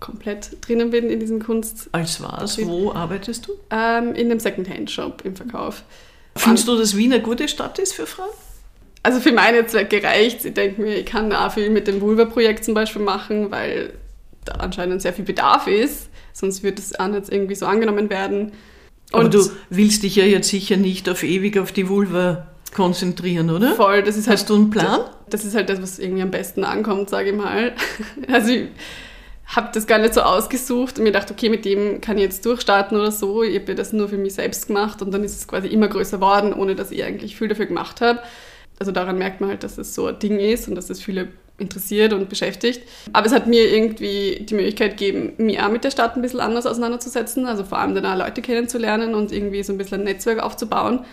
komplett 0.00 0.56
drinnen 0.66 0.88
bin 0.90 1.10
in 1.10 1.20
diesem 1.20 1.42
Kunst. 1.42 1.90
Als 1.92 2.22
was? 2.22 2.58
Wo 2.64 2.92
arbeitest 2.92 3.48
du? 3.48 3.52
Ähm, 3.70 4.14
in 4.14 4.30
einem 4.30 4.40
Secondhand-Shop 4.40 5.22
im 5.26 5.36
Verkauf. 5.36 5.82
Findest 6.36 6.66
du, 6.68 6.76
dass 6.76 6.96
Wien 6.96 7.12
eine 7.12 7.22
gute 7.22 7.48
Stadt 7.48 7.78
ist 7.78 7.92
für 7.92 8.06
Frauen? 8.06 8.30
Also 9.06 9.20
für 9.20 9.30
meine 9.30 9.64
Zwecke 9.66 10.02
reicht 10.02 10.44
Ich 10.44 10.54
denke 10.54 10.82
mir, 10.82 10.96
ich 10.96 11.06
kann 11.06 11.32
auch 11.32 11.52
viel 11.52 11.70
mit 11.70 11.86
dem 11.86 12.00
Vulva-Projekt 12.00 12.64
zum 12.64 12.74
Beispiel 12.74 13.02
machen, 13.02 13.52
weil 13.52 13.92
da 14.44 14.54
anscheinend 14.54 15.00
sehr 15.00 15.12
viel 15.12 15.24
Bedarf 15.24 15.68
ist. 15.68 16.08
Sonst 16.32 16.64
wird 16.64 16.80
es 16.80 16.90
nicht 16.90 17.32
irgendwie 17.32 17.54
so 17.54 17.66
angenommen 17.66 18.10
werden. 18.10 18.50
Und 19.12 19.20
Aber 19.20 19.28
du 19.28 19.48
willst 19.70 20.02
dich 20.02 20.16
ja 20.16 20.24
jetzt 20.24 20.48
sicher 20.48 20.76
nicht 20.76 21.08
auf 21.08 21.22
ewig 21.22 21.56
auf 21.56 21.70
die 21.70 21.88
Vulva 21.88 22.48
konzentrieren, 22.74 23.48
oder? 23.50 23.76
Voll, 23.76 24.02
das 24.02 24.16
ist 24.16 24.26
Hast 24.26 24.40
halt, 24.40 24.50
du 24.50 24.54
einen 24.56 24.70
Plan? 24.70 25.02
Das 25.30 25.44
ist 25.44 25.54
halt 25.54 25.68
das, 25.68 25.80
was 25.80 26.00
irgendwie 26.00 26.22
am 26.22 26.32
besten 26.32 26.64
ankommt, 26.64 27.08
sage 27.08 27.30
ich 27.30 27.36
mal. 27.36 27.74
Also 28.28 28.50
ich 28.50 28.66
habe 29.46 29.70
das 29.72 29.86
gar 29.86 29.98
nicht 29.98 30.14
so 30.14 30.22
ausgesucht 30.22 30.98
und 30.98 31.04
mir 31.04 31.12
gedacht, 31.12 31.30
okay, 31.30 31.48
mit 31.48 31.64
dem 31.64 32.00
kann 32.00 32.16
ich 32.16 32.24
jetzt 32.24 32.44
durchstarten 32.44 32.98
oder 32.98 33.12
so. 33.12 33.44
Ich 33.44 33.60
habe 33.60 33.76
das 33.76 33.92
nur 33.92 34.08
für 34.08 34.18
mich 34.18 34.34
selbst 34.34 34.66
gemacht 34.66 35.00
und 35.00 35.14
dann 35.14 35.22
ist 35.22 35.36
es 35.36 35.46
quasi 35.46 35.68
immer 35.68 35.86
größer 35.86 36.16
geworden, 36.16 36.52
ohne 36.52 36.74
dass 36.74 36.90
ich 36.90 37.04
eigentlich 37.04 37.36
viel 37.36 37.46
dafür 37.46 37.66
gemacht 37.66 38.00
habe 38.00 38.18
also 38.78 38.92
daran 38.92 39.18
merkt 39.18 39.40
man 39.40 39.50
halt, 39.50 39.62
dass 39.62 39.78
es 39.78 39.94
so 39.94 40.06
ein 40.06 40.18
Ding 40.18 40.38
ist 40.38 40.68
und 40.68 40.74
dass 40.74 40.90
es 40.90 41.02
viele 41.02 41.28
interessiert 41.58 42.12
und 42.12 42.28
beschäftigt. 42.28 42.82
Aber 43.12 43.26
es 43.26 43.32
hat 43.32 43.46
mir 43.46 43.72
irgendwie 43.72 44.44
die 44.48 44.54
Möglichkeit 44.54 44.98
gegeben, 44.98 45.32
mich 45.38 45.60
auch 45.60 45.70
mit 45.70 45.84
der 45.84 45.90
Stadt 45.90 46.16
ein 46.16 46.22
bisschen 46.22 46.40
anders 46.40 46.66
auseinanderzusetzen, 46.66 47.46
also 47.46 47.64
vor 47.64 47.78
allem 47.78 47.94
dann 47.94 48.04
auch 48.04 48.16
Leute 48.16 48.42
kennenzulernen 48.42 49.14
und 49.14 49.32
irgendwie 49.32 49.62
so 49.62 49.72
ein 49.72 49.78
bisschen 49.78 50.00
ein 50.00 50.04
Netzwerk 50.04 50.42
aufzubauen. 50.42 51.04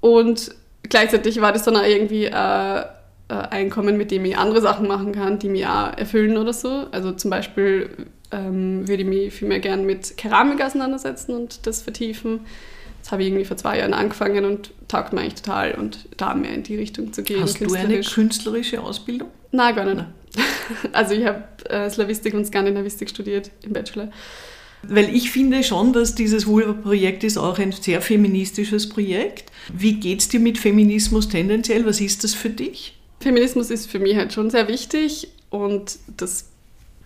Und 0.00 0.54
gleichzeitig 0.82 1.40
war 1.40 1.52
das 1.52 1.64
dann 1.64 1.76
auch 1.76 1.84
irgendwie 1.84 2.28
ein 2.28 2.84
Einkommen, 3.28 3.96
mit 3.96 4.10
dem 4.10 4.24
ich 4.24 4.38
andere 4.38 4.60
Sachen 4.60 4.86
machen 4.86 5.12
kann, 5.12 5.38
die 5.38 5.48
mich 5.48 5.66
auch 5.66 5.96
erfüllen 5.96 6.38
oder 6.38 6.52
so. 6.52 6.86
Also 6.90 7.12
zum 7.12 7.30
Beispiel 7.30 7.90
ähm, 8.30 8.88
würde 8.88 9.02
ich 9.02 9.08
mich 9.08 9.34
viel 9.34 9.48
mehr 9.48 9.60
gern 9.60 9.84
mit 9.84 10.16
Keramik 10.16 10.62
auseinandersetzen 10.62 11.34
und 11.34 11.66
das 11.66 11.82
vertiefen. 11.82 12.40
Das 13.04 13.12
habe 13.12 13.22
ich 13.22 13.28
irgendwie 13.28 13.44
vor 13.44 13.58
zwei 13.58 13.78
Jahren 13.78 13.92
angefangen 13.92 14.46
und 14.46 14.70
taugt 14.88 15.12
mir 15.12 15.20
eigentlich 15.20 15.34
total 15.34 15.72
und 15.74 16.08
da 16.16 16.34
mehr 16.34 16.54
in 16.54 16.62
die 16.62 16.76
Richtung 16.76 17.12
zu 17.12 17.22
gehen. 17.22 17.42
Hast 17.42 17.60
du 17.60 17.74
eine 17.74 18.00
künstlerische 18.00 18.80
Ausbildung? 18.80 19.28
Nein, 19.52 19.76
gar 19.76 19.84
nicht. 19.84 19.96
Nein. 19.96 20.06
Also 20.92 21.14
ich 21.14 21.26
habe 21.26 21.44
äh, 21.68 21.90
Slavistik 21.90 22.32
und 22.32 22.46
Skandinavistik 22.46 23.10
studiert 23.10 23.50
im 23.62 23.74
Bachelor. 23.74 24.10
Weil 24.82 25.14
ich 25.14 25.30
finde 25.30 25.62
schon, 25.62 25.92
dass 25.92 26.14
dieses 26.14 26.46
Vulva-Projekt 26.46 27.24
ist 27.24 27.36
auch 27.36 27.58
ein 27.58 27.72
sehr 27.72 28.00
feministisches 28.00 28.88
Projekt. 28.88 29.52
Wie 29.70 30.00
geht 30.00 30.20
es 30.20 30.28
dir 30.28 30.40
mit 30.40 30.56
Feminismus 30.56 31.28
tendenziell? 31.28 31.84
Was 31.84 32.00
ist 32.00 32.24
das 32.24 32.32
für 32.32 32.48
dich? 32.48 32.98
Feminismus 33.20 33.70
ist 33.70 33.90
für 33.90 33.98
mich 33.98 34.16
halt 34.16 34.32
schon 34.32 34.48
sehr 34.48 34.66
wichtig 34.66 35.28
und 35.50 35.98
das 36.16 36.48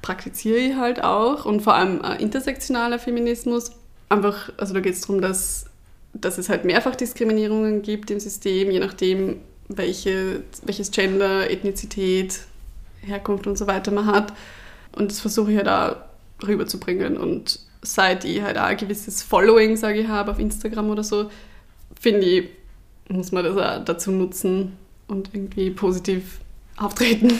praktiziere 0.00 0.58
ich 0.58 0.76
halt 0.76 1.02
auch 1.02 1.44
und 1.44 1.60
vor 1.60 1.74
allem 1.74 2.00
äh, 2.02 2.22
intersektionaler 2.22 3.00
Feminismus. 3.00 3.72
Einfach, 4.08 4.52
also 4.56 4.74
da 4.74 4.80
geht 4.80 4.94
es 4.94 5.00
darum, 5.00 5.20
dass 5.20 5.66
dass 6.12 6.38
es 6.38 6.48
halt 6.48 6.64
Mehrfachdiskriminierungen 6.64 7.82
gibt 7.82 8.10
im 8.10 8.20
System, 8.20 8.70
je 8.70 8.80
nachdem, 8.80 9.40
welche, 9.68 10.42
welches 10.64 10.90
Gender, 10.90 11.50
Ethnizität, 11.50 12.40
Herkunft 13.02 13.46
und 13.46 13.56
so 13.56 13.66
weiter 13.66 13.90
man 13.90 14.06
hat. 14.06 14.32
Und 14.92 15.10
das 15.10 15.20
versuche 15.20 15.52
ich 15.52 15.58
halt 15.58 15.68
auch 15.68 16.46
rüberzubringen. 16.46 17.16
Und 17.16 17.60
seit 17.82 18.24
ich 18.24 18.42
halt 18.42 18.58
auch 18.58 18.64
ein 18.64 18.76
gewisses 18.76 19.22
Following, 19.22 19.76
sage 19.76 20.00
ich, 20.00 20.08
habe 20.08 20.30
auf 20.30 20.38
Instagram 20.38 20.90
oder 20.90 21.04
so, 21.04 21.30
finde 22.00 22.26
ich, 22.26 22.48
muss 23.08 23.32
man 23.32 23.44
das 23.44 23.56
auch 23.56 23.84
dazu 23.84 24.10
nutzen 24.10 24.76
und 25.06 25.30
irgendwie 25.32 25.70
positiv 25.70 26.40
auftreten. 26.76 27.32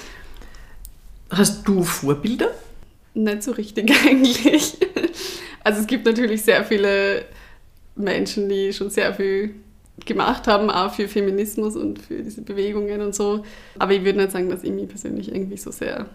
Hast 1.30 1.66
du 1.66 1.82
Vorbilder? 1.82 2.50
Nicht 3.14 3.42
so 3.42 3.52
richtig 3.52 3.92
eigentlich. 4.06 4.76
Also 5.62 5.80
es 5.80 5.86
gibt 5.86 6.06
natürlich 6.06 6.42
sehr 6.42 6.64
viele 6.64 7.24
Menschen, 8.00 8.48
die 8.48 8.72
schon 8.72 8.90
sehr 8.90 9.14
viel 9.14 9.54
gemacht 10.06 10.46
haben, 10.46 10.70
auch 10.70 10.94
für 10.94 11.08
Feminismus 11.08 11.76
und 11.76 11.98
für 11.98 12.22
diese 12.22 12.42
Bewegungen 12.42 13.00
und 13.02 13.14
so. 13.14 13.44
Aber 13.78 13.92
ich 13.92 14.04
würde 14.04 14.18
nicht 14.18 14.32
sagen, 14.32 14.48
dass 14.48 14.64
ich 14.64 14.72
mich 14.72 14.88
persönlich 14.88 15.32
irgendwie 15.32 15.58
so 15.58 15.70
sehr 15.70 16.06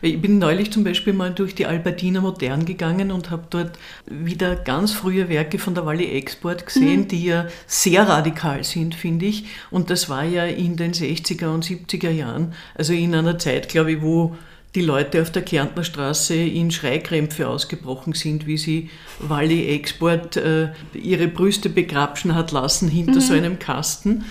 ich 0.00 0.20
bin 0.20 0.38
neulich 0.38 0.72
zum 0.72 0.84
Beispiel 0.84 1.12
mal 1.12 1.32
durch 1.32 1.54
die 1.54 1.66
Albertiner 1.66 2.20
Modern 2.20 2.64
gegangen 2.64 3.10
und 3.10 3.30
habe 3.30 3.44
dort 3.50 3.78
wieder 4.06 4.56
ganz 4.56 4.92
frühe 4.92 5.28
Werke 5.28 5.58
von 5.58 5.74
der 5.74 5.86
Wally 5.86 6.16
Export 6.16 6.66
gesehen, 6.66 7.02
mhm. 7.02 7.08
die 7.08 7.24
ja 7.24 7.46
sehr 7.66 8.08
radikal 8.08 8.64
sind, 8.64 8.94
finde 8.94 9.26
ich. 9.26 9.46
Und 9.70 9.90
das 9.90 10.08
war 10.08 10.24
ja 10.24 10.44
in 10.44 10.76
den 10.76 10.92
60er 10.92 11.48
und 11.48 11.64
70er 11.64 12.10
Jahren, 12.10 12.54
also 12.74 12.92
in 12.92 13.14
einer 13.14 13.38
Zeit, 13.38 13.68
glaube 13.68 13.92
ich, 13.92 14.02
wo 14.02 14.36
die 14.74 14.82
Leute 14.82 15.22
auf 15.22 15.30
der 15.30 15.42
Kärntner 15.42 15.82
Straße 15.82 16.34
in 16.34 16.70
Schreikrämpfe 16.70 17.48
ausgebrochen 17.48 18.12
sind, 18.12 18.46
wie 18.46 18.58
sie 18.58 18.90
Wally 19.18 19.74
Export 19.74 20.36
äh, 20.36 20.68
ihre 20.92 21.28
Brüste 21.28 21.68
begrapschen 21.70 22.34
hat 22.34 22.52
lassen 22.52 22.88
hinter 22.88 23.14
mhm. 23.14 23.20
so 23.20 23.34
einem 23.34 23.58
Kasten. 23.58 24.24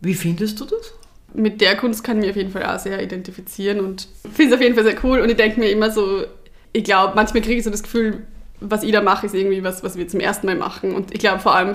Wie 0.00 0.14
findest 0.14 0.60
du 0.60 0.64
das? 0.64 0.94
Mit 1.34 1.60
der 1.60 1.76
Kunst 1.76 2.04
kann 2.04 2.18
ich 2.18 2.22
mich 2.22 2.30
auf 2.30 2.36
jeden 2.36 2.50
Fall 2.50 2.64
auch 2.64 2.78
sehr 2.78 3.02
identifizieren 3.02 3.80
und 3.80 4.08
finde 4.32 4.52
es 4.52 4.56
auf 4.56 4.62
jeden 4.62 4.74
Fall 4.74 4.84
sehr 4.84 4.96
cool. 5.04 5.20
Und 5.20 5.28
ich 5.28 5.36
denke 5.36 5.60
mir 5.60 5.70
immer 5.70 5.90
so, 5.90 6.24
ich 6.72 6.84
glaube, 6.84 7.14
manchmal 7.14 7.42
kriege 7.42 7.56
ich 7.56 7.64
so 7.64 7.70
das 7.70 7.82
Gefühl, 7.82 8.22
was 8.60 8.82
ich 8.82 8.92
da 8.92 9.02
mache, 9.02 9.26
ist 9.26 9.34
irgendwie 9.34 9.62
was, 9.62 9.82
was 9.82 9.96
wir 9.96 10.08
zum 10.08 10.20
ersten 10.20 10.46
Mal 10.46 10.56
machen. 10.56 10.94
Und 10.94 11.12
ich 11.12 11.18
glaube 11.18 11.40
vor 11.40 11.54
allem 11.54 11.74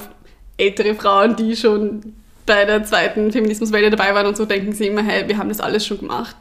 ältere 0.58 0.96
Frauen, 0.96 1.36
die 1.36 1.56
schon 1.56 2.14
bei 2.46 2.66
der 2.66 2.84
zweiten 2.84 3.32
Feminismuswelle 3.32 3.90
dabei 3.90 4.14
waren 4.16 4.26
und 4.26 4.36
so, 4.36 4.46
denken 4.46 4.74
sie 4.74 4.88
immer, 4.88 5.04
hey, 5.04 5.28
wir 5.28 5.38
haben 5.38 5.50
das 5.50 5.60
alles 5.60 5.86
schon 5.86 6.00
gemacht. 6.00 6.36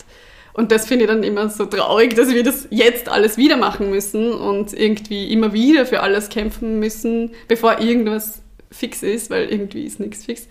Und 0.59 0.73
das 0.73 0.89
finde 0.89 1.05
ich 1.05 1.09
dann 1.09 1.23
immer 1.23 1.49
so 1.51 1.67
traurig, 1.67 2.17
dass 2.17 2.35
wir 2.35 2.43
das 2.43 2.67
jetzt 2.71 3.09
alles 3.09 3.37
wieder 3.37 3.57
machen 3.57 3.91
müssen 3.91 4.33
und 4.33 4.73
irgendwie 4.73 5.33
immer 5.33 5.53
wieder 5.53 5.87
für 5.87 6.01
alles 6.01 6.31
kämpfen 6.31 6.81
müssen, 6.81 7.31
bevor 7.47 7.79
irgendwas 7.79 8.43
fix 8.73 9.05
ist, 9.05 9.31
weil 9.31 9.51
irgendwie 9.51 9.85
ist 9.85 10.01
nichts 10.01 10.25
fix. 10.25 10.49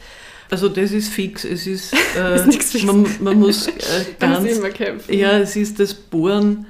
Also 0.50 0.70
das 0.70 0.94
ist 0.94 1.10
fix, 1.10 1.44
es 1.44 1.68
ist, 1.68 1.94
äh, 2.18 2.36
ist 2.38 2.72
fix. 2.72 2.84
Man, 2.84 3.06
man, 3.20 3.38
muss 3.38 3.68
äh, 3.68 3.74
ganz, 4.18 4.50
immer 4.50 4.70
kämpfen. 4.70 5.14
ja, 5.14 5.40
es 5.40 5.58
ist 5.58 5.78
das 5.78 5.94
Bohren 5.94 6.66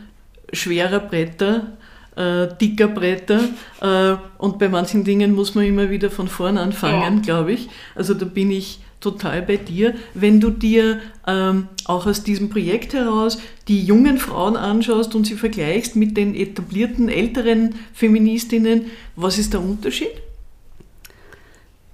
schwerer 0.52 1.00
Bretter, 1.00 1.78
äh, 2.16 2.48
dicker 2.60 2.88
Bretter 2.88 3.42
äh, 3.82 4.16
und 4.40 4.58
bei 4.58 4.68
manchen 4.68 5.04
Dingen 5.04 5.36
muss 5.36 5.54
man 5.54 5.64
immer 5.64 5.92
wieder 5.92 6.10
von 6.10 6.28
vorn 6.28 6.58
anfangen, 6.58 7.18
ja. 7.18 7.22
glaube 7.22 7.54
ich. 7.54 7.70
Also 7.94 8.16
da 8.16 8.26
bin 8.26 8.50
ich 8.50 8.80
total 9.00 9.42
bei 9.42 9.58
dir. 9.58 9.94
Wenn 10.14 10.40
du 10.40 10.50
dir 10.50 11.00
ähm, 11.26 11.68
auch 11.86 12.06
aus 12.06 12.24
diesem 12.24 12.50
Projekt 12.50 12.94
heraus 12.94 13.40
die 13.68 13.84
jungen 13.84 14.18
Frauen 14.18 14.56
anschaust 14.56 15.16
und 15.16 15.26
sie 15.26 15.36
vergleichst 15.36 15.96
mit 15.96 16.18
den 16.18 16.36
etablierten 16.36 17.10
älteren 17.10 17.76
Feministinnen, 17.94 18.88
was 19.16 19.38
ist 19.38 19.54
der 19.54 19.62
Unterschied? 19.62 20.12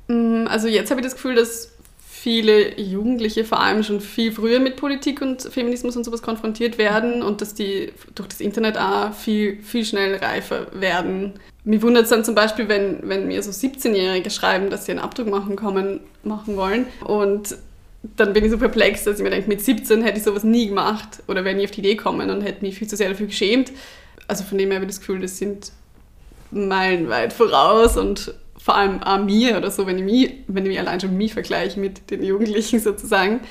Mm, 0.08 0.48
also 0.48 0.68
jetzt 0.68 0.92
habe 0.92 1.02
ich 1.02 1.06
das 1.06 1.16
Gefühl, 1.16 1.36
dass 1.36 1.73
viele 2.24 2.80
Jugendliche 2.80 3.44
vor 3.44 3.60
allem 3.60 3.84
schon 3.84 4.00
viel 4.00 4.32
früher 4.32 4.62
mit 4.62 4.78
Politik 4.78 5.22
und 5.22 5.42
Feminismus 5.42 5.98
und 5.98 6.06
sowas 6.06 6.22
konfrontiert 6.22 6.78
werden 6.78 7.22
und 7.22 7.42
dass 7.42 7.54
die 7.54 7.92
durch 8.16 8.30
das 8.30 8.40
Internet 8.40 8.78
auch 8.78 9.14
viel, 9.14 9.62
viel 9.62 9.84
schnell 9.84 10.16
reifer 10.16 10.68
werden. 10.72 11.34
Mir 11.66 11.82
wundert 11.82 12.06
es 12.06 12.12
dann 12.12 12.24
zum 12.24 12.34
Beispiel, 12.34 12.70
wenn, 12.70 13.00
wenn 13.10 13.28
mir 13.28 13.44
so 13.44 13.52
17-Jährige 13.52 14.30
schreiben, 14.30 14.70
dass 14.70 14.86
sie 14.86 14.94
einen 14.94 15.02
Abdruck 15.02 15.28
machen, 15.28 15.58
kommen, 15.58 16.00
machen 16.24 16.56
wollen 16.56 16.86
und 17.04 17.58
dann 18.16 18.32
bin 18.32 18.46
ich 18.46 18.52
so 18.52 18.58
perplex, 18.58 19.04
dass 19.04 19.18
ich 19.18 19.24
mir 19.24 19.30
denke, 19.30 19.50
mit 19.50 19.60
17 19.60 20.02
hätte 20.02 20.18
ich 20.18 20.24
sowas 20.24 20.46
nie 20.46 20.68
gemacht 20.68 21.24
oder 21.28 21.44
wäre 21.44 21.58
nie 21.58 21.66
auf 21.66 21.72
die 21.72 21.82
Idee 21.82 21.98
kommen 21.98 22.30
und 22.30 22.42
hätte 22.42 22.64
mich 22.64 22.78
viel 22.78 22.88
zu 22.88 22.96
sehr 22.96 23.10
dafür 23.10 23.28
geschämt. 23.28 23.74
Also 24.30 24.46
von 24.46 24.58
dem 24.58 24.70
her 24.70 24.78
habe 24.78 24.86
ich 24.86 24.92
das 24.92 25.02
Gefühl, 25.02 25.20
das 25.20 25.38
sind 25.38 25.74
meilenweit 26.52 27.34
voraus 27.34 27.98
und 27.98 28.34
vor 28.64 28.78
allem 28.78 29.04
auch 29.04 29.22
mir 29.22 29.58
oder 29.58 29.70
so, 29.70 29.86
wenn 29.88 29.98
ich 29.98 30.06
mich, 30.06 30.32
wenn 30.48 30.64
ich 30.64 30.70
mich 30.70 30.80
allein 30.80 30.98
schon 31.02 31.18
mich 31.18 31.34
vergleiche 31.34 31.78
mit 31.78 32.10
den 32.10 32.24
Jugendlichen 32.24 32.80
sozusagen. 32.80 33.42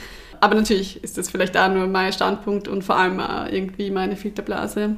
Aber 0.40 0.54
natürlich 0.54 1.04
ist 1.04 1.18
das 1.18 1.28
vielleicht 1.28 1.54
auch 1.54 1.70
nur 1.70 1.86
mein 1.86 2.14
Standpunkt 2.14 2.66
und 2.66 2.82
vor 2.82 2.96
allem 2.96 3.20
auch 3.20 3.46
irgendwie 3.46 3.90
meine 3.90 4.16
Filterblase. 4.16 4.96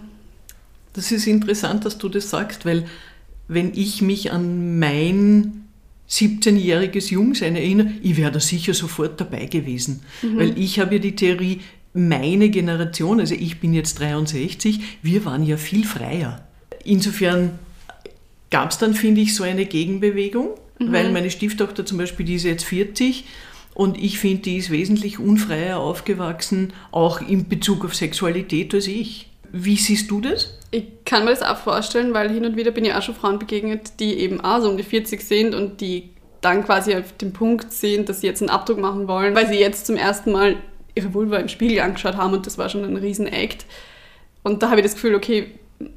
Das 0.93 1.11
ist 1.11 1.27
interessant, 1.27 1.85
dass 1.85 1.99
du 1.99 2.09
das 2.09 2.31
sagst, 2.31 2.65
weil 2.65 2.85
wenn 3.49 3.73
ich 3.75 4.03
mich 4.03 4.31
an 4.31 4.79
mein 4.79 5.65
17-jähriges 6.09 7.11
Jungsein 7.11 7.57
erinnere, 7.57 7.89
ich 8.01 8.17
wäre 8.17 8.31
da 8.31 8.39
sicher 8.39 8.73
sofort 8.73 9.21
dabei 9.21 9.47
gewesen. 9.47 10.03
Mhm. 10.23 10.39
Weil 10.39 10.59
ich 10.59 10.79
habe 10.79 10.95
ja 10.95 11.01
die 11.01 11.17
Theorie, 11.17 11.61
meine 11.93 12.51
Generation, 12.51 13.19
also 13.19 13.35
ich 13.35 13.59
bin 13.59 13.75
jetzt 13.75 13.99
63, 13.99 14.81
wir 15.03 15.25
waren 15.25 15.43
ja 15.43 15.57
viel 15.57 15.85
freier. 15.85 16.47
Insofern 16.85 17.59
gab 18.51 18.71
es 18.71 18.79
dann, 18.79 18.95
finde 18.95 19.21
ich, 19.21 19.35
so 19.35 19.45
eine 19.45 19.67
Gegenbewegung, 19.67 20.51
mhm. 20.79 20.93
weil 20.93 21.11
meine 21.11 21.31
Stieftochter 21.31 21.85
zum 21.85 21.99
Beispiel, 21.99 22.27
die 22.27 22.35
ist 22.35 22.45
jetzt 22.45 22.65
40 22.65 23.25
und 23.75 23.99
ich 23.99 24.19
finde, 24.19 24.43
die 24.43 24.57
ist 24.57 24.71
wesentlich 24.71 25.19
unfreier 25.19 25.79
aufgewachsen, 25.79 26.73
auch 26.93 27.21
in 27.21 27.49
Bezug 27.49 27.85
auf 27.85 27.95
Sexualität 27.95 28.73
als 28.75 28.87
ich. 28.87 29.29
Wie 29.51 29.77
siehst 29.77 30.11
du 30.11 30.21
das? 30.21 30.59
Ich 30.71 30.85
kann 31.05 31.25
mir 31.25 31.31
das 31.31 31.43
auch 31.43 31.57
vorstellen, 31.57 32.15
weil 32.15 32.31
hin 32.31 32.45
und 32.45 32.57
wieder 32.57 32.71
bin 32.71 32.85
ich 32.85 32.95
auch 32.95 33.03
schon 33.03 33.15
Frauen 33.15 33.39
begegnet, 33.39 34.01
die 34.01 34.15
eben 34.15 34.41
auch 34.41 34.61
so 34.61 34.69
um 34.69 34.77
die 34.77 34.83
40 34.83 35.21
sind 35.21 35.55
und 35.55 35.81
die 35.81 36.11
dann 36.41 36.65
quasi 36.65 36.95
auf 36.95 37.17
dem 37.17 37.33
Punkt 37.33 37.73
sind, 37.73 38.09
dass 38.09 38.21
sie 38.21 38.27
jetzt 38.27 38.43
einen 38.43 38.51
Abdruck 38.51 38.79
machen 38.79 39.09
wollen, 39.09 39.35
weil 39.35 39.49
sie 39.49 39.59
jetzt 39.59 39.87
zum 39.87 39.97
ersten 39.97 40.33
Mal 40.33 40.57
ihre 40.95 41.15
Vulva 41.15 41.37
im 41.39 41.49
Spiegel 41.49 41.81
angeschaut 41.81 42.17
haben 42.17 42.35
und 42.35 42.47
das 42.47 42.59
war 42.59 42.69
schon 42.69 42.85
ein 42.85 42.97
riesen 42.97 43.27
Act. 43.27 43.65
Und 44.43 44.63
da 44.63 44.71
habe 44.71 44.81
ich 44.81 44.87
das 44.87 44.95
Gefühl, 44.95 45.15
okay, 45.15 45.47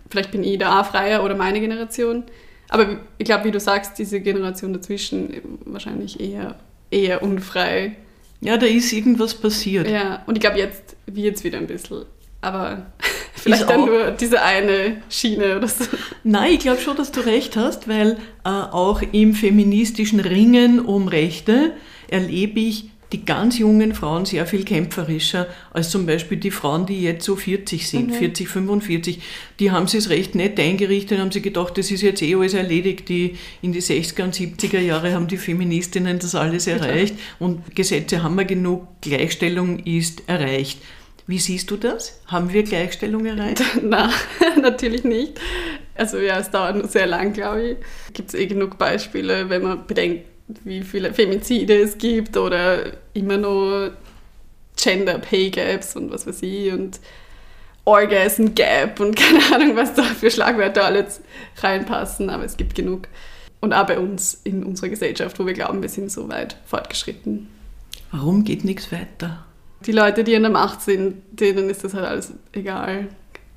vielleicht 0.10 0.32
bin 0.32 0.44
ich 0.44 0.58
da 0.58 0.82
auch 0.82 0.86
freier 0.86 1.24
oder 1.24 1.36
meine 1.36 1.60
Generation. 1.60 2.24
Aber 2.70 2.98
ich 3.18 3.26
glaube, 3.26 3.46
wie 3.46 3.52
du 3.52 3.60
sagst, 3.60 3.98
diese 3.98 4.20
Generation 4.20 4.74
dazwischen 4.74 5.30
wahrscheinlich 5.66 6.20
eher, 6.20 6.56
eher 6.92 7.24
unfrei. 7.24 7.96
Ja, 8.42 8.58
da 8.58 8.66
ist 8.66 8.92
irgendwas 8.94 9.34
passiert. 9.34 9.90
Ja, 9.90 10.24
und 10.28 10.36
ich 10.36 10.42
glaube, 10.42 10.58
jetzt 10.58 10.96
wird 11.06 11.38
es 11.38 11.44
wieder 11.44 11.58
ein 11.58 11.68
bisschen. 11.68 12.06
Aber 12.42 12.86
vielleicht 13.34 13.70
dann 13.70 13.86
nur 13.86 14.12
diese 14.12 14.42
eine 14.42 15.02
Schiene 15.10 15.58
oder 15.58 15.68
so. 15.68 15.86
Nein, 16.24 16.54
ich 16.54 16.60
glaube 16.60 16.82
schon, 16.82 16.98
dass 16.98 17.12
du 17.12 17.22
recht 17.22 17.56
hast, 17.56 17.88
weil 17.88 18.18
äh, 18.44 18.50
auch 18.50 19.02
im 19.12 19.34
feministischen 19.34 20.20
Ringen 20.20 20.80
um 20.80 21.08
Rechte 21.08 21.74
erlebe 22.10 22.60
ich 22.60 22.92
die 23.14 23.24
ganz 23.24 23.58
jungen 23.58 23.94
Frauen 23.94 24.26
sehr 24.26 24.46
viel 24.46 24.66
kämpferischer 24.66 25.48
als 25.72 25.90
zum 25.90 26.06
Beispiel 26.06 26.38
die 26.38 26.52
Frauen, 26.52 26.86
die 26.86 27.02
jetzt 27.02 27.26
so 27.26 27.36
40 27.36 27.88
sind, 27.88 28.10
mhm. 28.10 28.14
40, 28.14 28.50
45. 28.50 29.22
Die 29.60 29.72
haben 29.72 29.88
sich 29.88 30.10
recht 30.10 30.36
nett 30.36 30.60
eingerichtet, 30.60 31.20
haben 31.20 31.32
sie 31.32 31.42
gedacht, 31.42 31.78
das 31.78 31.90
ist 31.90 32.02
jetzt 32.02 32.22
eh 32.22 32.36
alles 32.36 32.54
erledigt. 32.54 33.08
Die 33.08 33.36
in 33.62 33.72
die 33.72 33.82
60er 33.82 34.24
und 34.24 34.36
70er 34.36 34.80
Jahre 34.80 35.14
haben 35.14 35.28
die 35.28 35.38
Feministinnen 35.38 36.20
das 36.20 36.36
alles 36.36 36.68
erreicht 36.68 37.16
und 37.40 37.76
Gesetze 37.76 38.24
haben 38.24 38.36
wir 38.36 38.46
genug, 38.46 38.88
Gleichstellung 39.02 39.80
ist 39.80 40.24
erreicht. 40.28 40.80
Wie 41.28 41.40
siehst 41.40 41.70
du 41.72 41.78
das? 41.78 42.22
Haben 42.28 42.54
wir 42.54 42.64
Gleichstellung 42.64 43.26
erreicht? 43.26 43.62
Nein, 43.84 44.10
natürlich 44.62 45.04
nicht. 45.04 45.40
Also 45.96 46.20
ja, 46.20 46.40
es 46.40 46.52
dauert 46.52 46.76
nur 46.76 46.88
sehr 46.88 47.08
lang, 47.08 47.34
glaube 47.34 47.72
ich. 47.72 47.78
Gibt 48.14 48.30
es 48.30 48.36
eh 48.36 48.48
genug 48.48 48.78
Beispiele, 48.78 49.50
wenn 49.50 49.62
man 49.64 49.88
bedenkt, 49.88 50.26
wie 50.64 50.82
viele 50.82 51.14
Femizide 51.14 51.82
es 51.82 51.98
gibt 51.98 52.38
oder 52.38 52.94
immer 53.14 53.38
nur 53.38 53.94
Gender 54.78 55.18
Pay 55.20 55.50
Gaps 55.50 55.96
und 55.96 56.12
was 56.12 56.28
weiß 56.28 56.42
ich 56.44 56.72
und 56.72 57.00
Orgasm 57.86 58.48
Gap 58.54 59.00
und 59.00 59.16
keine 59.18 59.40
Ahnung, 59.54 59.76
was 59.76 59.94
da 59.94 60.04
für 60.04 60.30
Schlagwörter 60.30 60.86
alles 60.86 61.22
reinpassen, 61.58 62.30
aber 62.30 62.44
es 62.44 62.58
gibt 62.58 62.76
genug. 62.76 63.08
Und 63.60 63.74
auch 63.74 63.88
bei 63.88 63.98
uns 63.98 64.40
in 64.44 64.64
unserer 64.64 64.90
Gesellschaft, 64.90 65.40
wo 65.40 65.46
wir 65.46 65.54
glauben, 65.54 65.82
wir 65.82 65.90
sind 65.90 66.12
so 66.12 66.30
weit 66.30 66.58
fortgeschritten. 66.66 67.48
Warum 68.12 68.44
geht 68.44 68.64
nichts 68.64 68.92
weiter? 68.92 69.46
Die 69.86 69.92
Leute, 69.92 70.24
die 70.24 70.34
in 70.34 70.44
der 70.44 70.52
Macht 70.52 70.82
sind, 70.82 71.22
denen 71.32 71.70
ist 71.70 71.84
das 71.84 71.94
halt 71.94 72.06
alles 72.06 72.34
egal. 72.52 73.08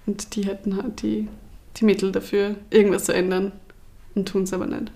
Und 0.06 0.34
die 0.36 0.44
hätten 0.44 0.76
halt 0.76 1.02
die, 1.02 1.28
die 1.76 1.84
Mittel 1.84 2.12
dafür, 2.12 2.54
irgendwas 2.70 3.04
zu 3.04 3.12
ändern 3.12 3.52
und 4.14 4.28
tun 4.28 4.44
es 4.44 4.52
aber 4.52 4.66
nicht. 4.66 4.90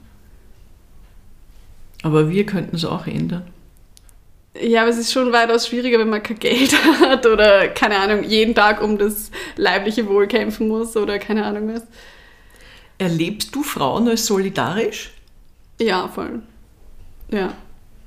Aber 2.05 2.29
wir 2.29 2.45
könnten 2.45 2.77
es 2.77 2.85
auch 2.85 3.07
ändern. 3.07 3.45
Ja, 4.61 4.83
aber 4.83 4.91
es 4.91 4.99
ist 4.99 5.11
schon 5.11 5.33
weitaus 5.33 5.67
schwieriger, 5.67 5.99
wenn 5.99 6.11
man 6.11 6.23
kein 6.23 6.39
Geld 6.39 6.77
hat 7.01 7.25
oder, 7.25 7.69
keine 7.69 7.97
Ahnung, 7.97 8.23
jeden 8.23 8.55
Tag 8.55 8.83
um 8.83 8.99
das 8.99 9.31
leibliche 9.57 10.07
Wohl 10.07 10.27
kämpfen 10.27 10.69
muss 10.69 10.99
oder 10.99 11.19
keine 11.19 11.47
Ahnung 11.47 11.75
was. 11.75 11.83
Erlebst 12.99 13.55
du 13.55 13.63
Frauen 13.63 14.07
als 14.07 14.27
solidarisch? 14.27 15.13
Ja, 15.81 16.07
voll. 16.09 16.43
Ja. 17.31 17.55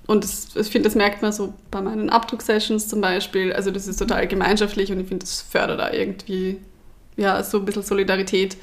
Und 0.06 0.24
das, 0.24 0.56
ich 0.56 0.68
finde, 0.68 0.88
das 0.88 0.96
merkt 0.96 1.24
man 1.24 1.34
so 1.34 1.56
bei 1.72 1.82
meinen 1.82 2.12
Abdrucksessions 2.12 2.88
zum 2.88 3.02
Beispiel. 3.02 3.52
Also 3.52 3.72
das 3.72 3.88
ist 3.88 3.98
total 3.98 4.28
gemeinschaftlich 4.28 4.92
und 4.92 5.00
ich 5.00 5.08
finde, 5.08 5.26
das 5.26 5.42
fördert 5.42 5.80
da 5.80 5.92
irgendwie 5.92 6.60
ja, 7.16 7.42
so 7.42 7.58
ein 7.58 7.66
bisschen 7.66 7.82
Solidarität 7.82 8.58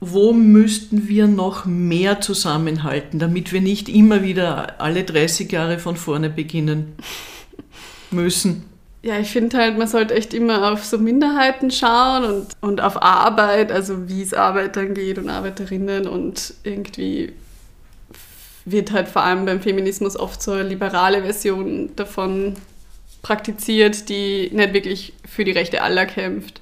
wo 0.00 0.32
müssten 0.32 1.08
wir 1.08 1.26
noch 1.26 1.64
mehr 1.64 2.20
zusammenhalten, 2.20 3.18
damit 3.18 3.52
wir 3.52 3.60
nicht 3.60 3.88
immer 3.88 4.22
wieder 4.22 4.80
alle 4.80 5.04
30 5.04 5.50
Jahre 5.50 5.78
von 5.78 5.96
vorne 5.96 6.30
beginnen 6.30 6.94
müssen? 8.10 8.64
Ja, 9.02 9.18
ich 9.20 9.30
finde 9.30 9.58
halt, 9.58 9.78
man 9.78 9.86
sollte 9.86 10.14
echt 10.14 10.34
immer 10.34 10.72
auf 10.72 10.84
so 10.84 10.98
Minderheiten 10.98 11.70
schauen 11.70 12.24
und, 12.24 12.46
und 12.60 12.80
auf 12.80 13.00
Arbeit, 13.00 13.70
also 13.70 14.08
wie 14.08 14.20
es 14.20 14.34
Arbeitern 14.34 14.94
geht 14.94 15.18
und 15.18 15.28
Arbeiterinnen 15.30 16.08
und 16.08 16.54
irgendwie 16.64 17.32
wird 18.64 18.90
halt 18.90 19.06
vor 19.06 19.22
allem 19.22 19.46
beim 19.46 19.60
Feminismus 19.60 20.16
oft 20.18 20.42
so 20.42 20.50
eine 20.50 20.64
liberale 20.64 21.22
Version 21.22 21.94
davon 21.94 22.56
praktiziert, 23.22 24.08
die 24.08 24.50
nicht 24.52 24.74
wirklich 24.74 25.12
für 25.24 25.44
die 25.44 25.52
Rechte 25.52 25.82
aller 25.82 26.06
kämpft. 26.06 26.60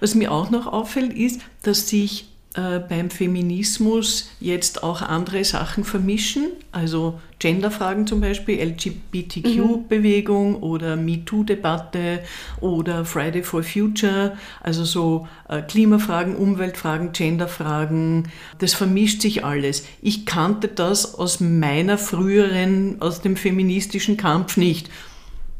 Was 0.00 0.14
mir 0.14 0.32
auch 0.32 0.50
noch 0.50 0.66
auffällt, 0.66 1.12
ist, 1.12 1.40
dass 1.62 1.88
sich 1.88 2.26
äh, 2.56 2.80
beim 2.80 3.10
Feminismus 3.10 4.30
jetzt 4.40 4.82
auch 4.82 5.02
andere 5.02 5.44
Sachen 5.44 5.84
vermischen, 5.84 6.52
also 6.72 7.20
Genderfragen 7.38 8.06
zum 8.06 8.22
Beispiel, 8.22 8.58
LGBTQ-Bewegung 8.58 10.52
mhm. 10.52 10.62
oder 10.62 10.96
MeToo-Debatte 10.96 12.20
oder 12.62 13.04
Friday 13.04 13.42
for 13.42 13.62
Future, 13.62 14.38
also 14.62 14.84
so 14.84 15.28
äh, 15.50 15.60
Klimafragen, 15.60 16.34
Umweltfragen, 16.34 17.12
Genderfragen, 17.12 18.28
das 18.58 18.72
vermischt 18.72 19.20
sich 19.20 19.44
alles. 19.44 19.84
Ich 20.00 20.24
kannte 20.24 20.68
das 20.68 21.14
aus 21.14 21.40
meiner 21.40 21.98
früheren, 21.98 23.02
aus 23.02 23.20
dem 23.20 23.36
feministischen 23.36 24.16
Kampf 24.16 24.56
nicht. 24.56 24.88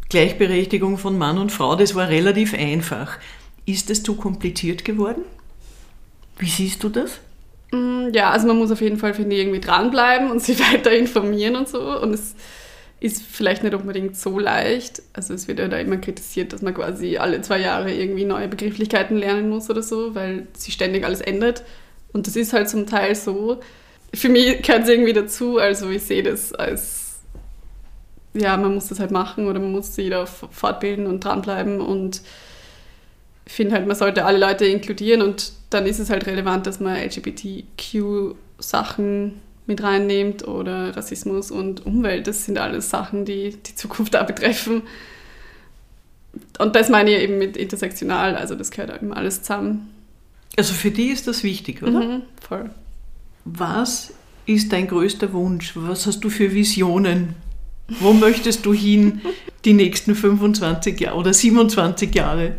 Gleichberechtigung 0.08 0.96
von 0.96 1.18
Mann 1.18 1.36
und 1.36 1.52
Frau, 1.52 1.76
das 1.76 1.94
war 1.94 2.08
relativ 2.08 2.54
einfach. 2.54 3.18
Ist 3.66 3.90
es 3.90 4.02
zu 4.02 4.14
kompliziert 4.14 4.84
geworden? 4.84 5.22
Wie 6.38 6.48
siehst 6.48 6.82
du 6.82 6.88
das? 6.88 7.18
Mm, 7.72 8.08
ja, 8.12 8.30
also 8.30 8.46
man 8.46 8.58
muss 8.58 8.70
auf 8.70 8.80
jeden 8.80 8.98
Fall, 8.98 9.12
finde 9.12 9.34
ich, 9.34 9.42
irgendwie 9.42 9.60
dranbleiben 9.60 10.30
und 10.30 10.42
sich 10.42 10.58
weiter 10.60 10.92
informieren 10.92 11.56
und 11.56 11.68
so. 11.68 12.00
Und 12.00 12.14
es 12.14 12.34
ist 13.00 13.22
vielleicht 13.22 13.62
nicht 13.62 13.74
unbedingt 13.74 14.16
so 14.16 14.38
leicht. 14.38 15.02
Also 15.12 15.34
es 15.34 15.48
wird 15.48 15.58
ja 15.58 15.68
da 15.68 15.78
immer 15.78 15.98
kritisiert, 15.98 16.52
dass 16.52 16.62
man 16.62 16.74
quasi 16.74 17.18
alle 17.18 17.40
zwei 17.42 17.58
Jahre 17.58 17.92
irgendwie 17.92 18.24
neue 18.24 18.48
Begrifflichkeiten 18.48 19.16
lernen 19.16 19.48
muss 19.48 19.68
oder 19.68 19.82
so, 19.82 20.14
weil 20.14 20.46
sich 20.56 20.74
ständig 20.74 21.04
alles 21.04 21.20
ändert. 21.20 21.64
Und 22.12 22.26
das 22.26 22.36
ist 22.36 22.52
halt 22.52 22.68
zum 22.68 22.86
Teil 22.86 23.14
so. 23.14 23.60
Für 24.14 24.28
mich 24.28 24.62
gehört 24.62 24.84
es 24.84 24.88
irgendwie 24.88 25.12
dazu, 25.12 25.58
also 25.58 25.90
ich 25.90 26.04
sehe 26.04 26.22
das 26.22 26.54
als, 26.54 27.18
ja, 28.32 28.56
man 28.56 28.74
muss 28.74 28.88
das 28.88 29.00
halt 29.00 29.10
machen 29.10 29.46
oder 29.46 29.60
man 29.60 29.72
muss 29.72 29.94
sich 29.94 30.08
da 30.08 30.24
fortbilden 30.24 31.06
und 31.06 31.22
dranbleiben 31.22 31.80
und 31.80 32.22
finde 33.46 33.74
halt, 33.74 33.86
man 33.86 33.96
sollte 33.96 34.24
alle 34.24 34.38
Leute 34.38 34.64
inkludieren 34.66 35.22
und 35.22 35.52
dann 35.70 35.86
ist 35.86 35.98
es 35.98 36.10
halt 36.10 36.26
relevant, 36.26 36.66
dass 36.66 36.80
man 36.80 36.96
LGBTQ-Sachen 36.96 39.40
mit 39.66 39.82
reinnimmt 39.82 40.46
oder 40.46 40.96
Rassismus 40.96 41.50
und 41.50 41.86
Umwelt. 41.86 42.26
Das 42.26 42.44
sind 42.44 42.58
alles 42.58 42.90
Sachen, 42.90 43.24
die 43.24 43.56
die 43.66 43.74
Zukunft 43.74 44.14
da 44.14 44.22
betreffen. 44.22 44.82
Und 46.58 46.76
das 46.76 46.88
meine 46.88 47.10
ich 47.10 47.22
eben 47.22 47.38
mit 47.38 47.56
intersektional, 47.56 48.36
also 48.36 48.54
das 48.54 48.70
gehört 48.70 48.94
eben 48.94 49.12
alles 49.12 49.42
zusammen. 49.42 49.90
Also 50.56 50.74
für 50.74 50.90
die 50.90 51.08
ist 51.08 51.26
das 51.26 51.42
wichtig, 51.42 51.82
oder? 51.82 52.00
Mhm, 52.00 52.22
voll. 52.46 52.70
Was 53.44 54.12
ist 54.46 54.72
dein 54.72 54.88
größter 54.88 55.32
Wunsch? 55.32 55.72
Was 55.74 56.06
hast 56.06 56.20
du 56.20 56.30
für 56.30 56.52
Visionen? 56.52 57.34
Wo 58.00 58.12
möchtest 58.12 58.66
du 58.66 58.72
hin 58.72 59.20
die 59.64 59.72
nächsten 59.72 60.14
25 60.14 61.00
Jahre 61.00 61.16
oder 61.16 61.32
27 61.32 62.14
Jahre? 62.14 62.56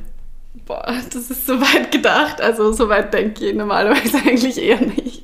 Boah, 0.68 1.02
das 1.14 1.32
ist 1.32 1.48
so 1.48 1.62
weit 1.62 1.92
gedacht. 1.94 2.42
Also 2.42 2.74
so 2.74 2.90
weit 2.90 3.14
denke 3.14 3.48
ich 3.48 3.56
normalerweise 3.56 4.18
eigentlich 4.26 4.62
eher 4.62 4.82
nicht. 4.82 5.24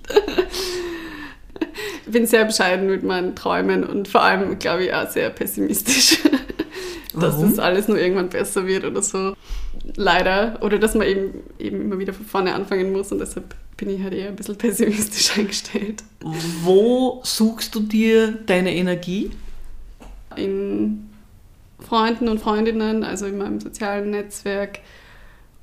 Ich 2.06 2.12
bin 2.12 2.25
sehr 2.25 2.45
bescheiden 2.45 2.88
mit 2.88 3.03
meinen 3.03 3.36
Träumen 3.36 3.84
und 3.84 4.08
vor 4.08 4.21
allem, 4.21 4.58
glaube 4.58 4.86
ich, 4.86 4.93
auch 4.93 5.10
sehr 5.10 5.29
pessimistisch. 5.29 6.19
Dass 7.13 7.39
das 7.39 7.60
alles 7.60 7.88
nur 7.88 7.99
irgendwann 7.99 8.29
besser 8.29 8.65
wird 8.65 8.86
oder 8.86 9.03
so. 9.03 9.36
Leider. 9.95 10.58
Oder 10.62 10.79
dass 10.79 10.95
man 10.95 11.06
eben, 11.06 11.43
eben 11.60 11.82
immer 11.82 11.99
wieder 11.99 12.12
von 12.12 12.25
vorne 12.25 12.56
anfangen 12.56 12.91
muss 12.91 13.12
und 13.12 13.19
deshalb 13.19 13.53
bin 13.77 13.91
ich 13.91 14.01
halt 14.01 14.15
eher 14.15 14.29
ein 14.29 14.36
bisschen 14.36 14.56
pessimistisch 14.56 15.38
eingestellt. 15.38 16.03
Wo 16.63 17.21
suchst 17.23 17.75
du 17.75 17.82
dir 17.82 18.32
deine 18.32 18.73
Energie? 18.73 19.29
In 20.36 21.08
Freunden 21.79 22.27
und 22.29 22.39
Freundinnen, 22.39 23.03
also 23.03 23.27
in 23.27 23.38
meinem 23.38 23.60
sozialen 23.60 24.10
Netzwerk 24.10 24.79